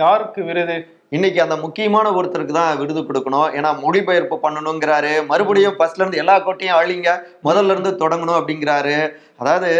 யாருக்கு 0.02 0.40
விருது? 0.48 0.78
இன்னைக்கு 1.16 1.38
அந்த 1.44 1.56
முக்கியமான 1.62 2.06
ஒருத்தருக்கு 2.18 2.54
தான் 2.56 2.76
விருது 2.80 3.00
கொடுக்கணும். 3.06 3.48
ஏன்னா 3.58 3.70
மொழிபெயர்ப்பு 3.84 4.36
பண்ணணுங்கிறாரு. 4.44 5.12
மறுபடியும் 5.30 5.76
ஃபர்ஸ்ட்ல 5.78 6.02
இருந்து 6.02 6.20
எல்லா 6.22 6.34
கோட்டையும் 6.44 6.78
அழிங்க. 6.80 7.10
முதல்ல 7.46 7.74
இருந்து 7.74 7.92
தொடங்கணும் 8.02 8.38
அப்படிங்கிறாரு. 8.40 8.94
அதாவது 9.42 9.70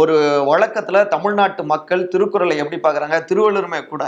ஒரு 0.00 0.14
வழக்கத்துல 0.50 1.02
தமிழ்நாட்டு 1.12 1.62
மக்கள் 1.72 2.02
திருக்குறளை 2.12 2.54
எப்படி 2.62 2.78
பாக்குறாங்க 2.86 3.18
திருவள்ளுவருமே 3.30 3.80
கூட 3.92 4.04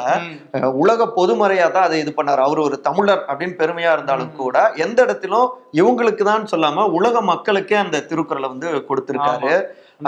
உலக 0.83 1.07
பொதுமறையா 1.19 1.67
தான் 1.77 1.87
அதை 1.89 2.01
இது 2.05 2.13
பண்ணாரு. 2.19 2.43
அவர் 2.47 2.61
ஒரு 2.67 2.79
தமிழர் 2.89 3.23
அப்படின்னு 3.31 3.61
பெருமையா 3.63 3.93
இருந்தாலும் 3.97 4.35
கூட 4.43 4.57
எந்த 4.87 4.99
இடத்திலும் 5.07 5.49
இவங்களுக்கு 5.81 6.25
தான் 6.33 6.51
சொல்லாம 6.55 6.89
உலக 7.01 7.23
மக்களுக்கே 7.33 7.79
அந்த 7.85 8.05
திருக்குறளை 8.11 8.51
வந்து 8.55 8.71
கொடுத்திருக்காரு. 8.91 9.55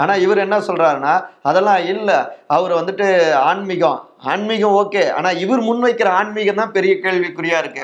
ஆனா 0.01 0.13
இவர் 0.25 0.45
என்ன 0.45 0.57
சொல்றாருன்னா 0.69 1.15
அதெல்லாம் 1.49 1.81
இல்ல. 1.93 2.09
அவர் 2.57 2.79
வந்துட்டு 2.79 3.07
ஆன்மீகம் 3.49 3.99
ஆன்மீகம் 4.19 4.73
ஓகே. 4.79 5.01
ஆனா 5.17 5.29
இவர் 5.43 5.61
முன்வைக்கிற 5.67 6.07
ஆன்மீகம் 6.19 6.59
தான் 6.61 6.73
பெரிய 6.77 6.93
கேள்விக்குறியா 7.03 7.57
இருக்கு. 7.61 7.83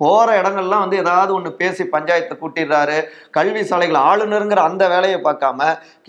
போற 0.00 0.26
இடங்கள்லாம் 0.40 0.82
வந்து 0.84 0.96
ஏதாவது 1.02 1.30
ஒண்ணு 1.36 1.50
பேசி 1.60 1.82
பஞ்சாயத்தை 1.94 2.34
கூட்டிடுறாரு. 2.40 2.96
கல்வி 3.36 3.62
சாலைகள் 3.70 3.98
ஆளுநருங்கிற 4.08 4.62
அந்த 4.70 4.84
வேலையை 4.94 5.18
பார்க்காம 5.26 5.68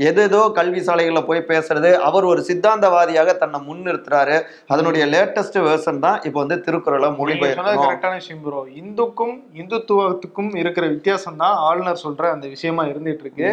எதேதோ 0.10 0.42
கல்வி 0.58 0.82
சாலைகள்ல 0.88 1.22
போய் 1.30 1.42
பேசுறது 1.52 1.92
அவர் 2.08 2.26
ஒரு 2.32 2.42
சித்தாந்தவாதியாக 2.50 3.36
தன்னை 3.44 3.62
முன்னிறுத்துறாரு 3.68 4.38
அதனுடைய 4.74 5.06
லேட்டஸ்ட் 5.14 5.58
வெர்ஷன் 5.68 6.04
தான் 6.06 6.20
இப்போ 6.28 6.40
வந்து 6.44 6.58
திருக்குறளை 6.68 7.10
மொழிபெயர்க்கணும். 7.20 7.86
கரெக்டான 7.86 8.20
விஷயம் 8.22 8.44
ப்ரோ 8.46 8.62
இந்துக்கும் 8.82 9.36
இந்துத்துவத்துக்கும் 9.62 10.52
இருக்கிற 10.64 10.86
வித்தியாசம் 10.96 11.40
தான் 11.44 11.56
ஆளுநர் 11.70 12.04
சொல்ற 12.06 12.24
அந்த 12.36 12.46
விஷயமா 12.56 12.86
இருந்துட்டு 12.92 13.26
இருக்கு. 13.28 13.48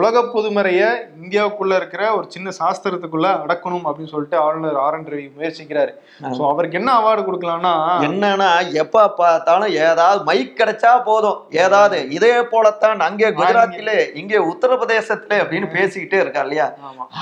உலக 0.00 0.24
பொதுமறைய 0.34 0.82
இந்தியாவுக்குள்ள 1.22 1.74
இருக்கிற 1.82 2.02
ஒரு 2.18 2.26
சின்ன 2.36 2.48
சாஸ்திரத்துக்குள்ள 2.60 3.28
அடக்கணும் 3.44 3.88
அப்படின்னு 3.88 4.14
சொல்லிட்டு 4.16 4.38
ஆளுநர் 4.46 4.82
ஆர் 4.86 4.98
என் 4.98 5.08
ரவி 5.12 5.26
முயற்சி 5.38 5.58
முயற்சிக்கிறாரு 5.60 5.92
சோ 6.36 6.48
அவருக்கு 6.48 6.78
என்ன 6.78 6.90
அவார்டு 6.98 7.22
கொடுக்கலாம்னா 7.24 7.72
என்னன்னா 8.06 8.48
எப்ப 8.74 9.08
பார்த்தாலும் 9.10 9.72
ஏதாவது 9.80 10.24
மைக் 10.24 10.58
கிடைச்சா 10.58 11.02
போதும். 11.04 11.38
ஏதாவது 11.56 12.08
இதே 12.10 12.42
போலத்தான் 12.44 13.00
அங்கே 13.00 13.28
குஜராத்திலே 13.30 13.96
இங்கே. 14.14 14.38
உத்தரப்பிரதேசத்திலே 14.50 15.36
அப்படின்னு 15.42 15.68
பேசிக்கிட்டே 15.76 16.20
இருக்கா 16.20 16.40
இல்லையா? 16.40 16.66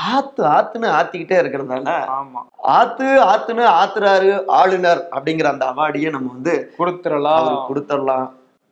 ஆத்து 0.09 0.45
ஆத்துன்னு 0.47 0.89
ஆத்திக்கிட்டே 0.99 1.39
இருக்கிறதால 1.43 1.95
ஆமா. 2.19 2.41
ஆத்து 2.79 3.05
ஆத்துன்னு 3.25 3.67
ஆத்துறாரு 3.75 4.33
ஆளுநர் 4.47 5.09
அப்படிங்கிற 5.11 5.45
அந்த 5.45 5.67
அவார்டையே 5.67 6.11
நம்ம 6.11 6.33
வந்து 6.33 6.55
கொடுத்துடலாம். 6.79 7.69
கொடுத்துடலாம். 7.69 8.27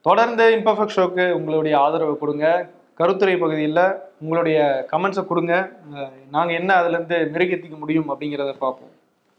தொடர்ந்து 0.07 0.45
இம்பர்ஃபெக்ட் 0.57 0.97
ஷோக்கு 0.97 1.31
உங்களுடைய 1.31 1.79
ஆதரவு 1.81 2.19
கொடுங்க. 2.19 2.47
கருத்துரை 2.95 3.37
பகுதியில் 3.37 3.85
உங்களுடைய 4.21 4.59
கமெண்ட்ஸை 4.93 5.27
கொடுங்க. 5.27 5.55
அஹ் 5.95 6.13
நாங்க 6.31 6.53
என்ன 6.53 6.75
அதுல 6.75 6.97
இருந்து 6.97 7.31
மெருகேற்றிக்க 7.35 7.79
முடியும் 7.79 8.11
அப்படிங்கிறத 8.11 8.53
பார்ப்போம். 8.59 8.93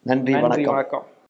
நன்றி 0.10 0.34
வணக்கம். 0.46 1.06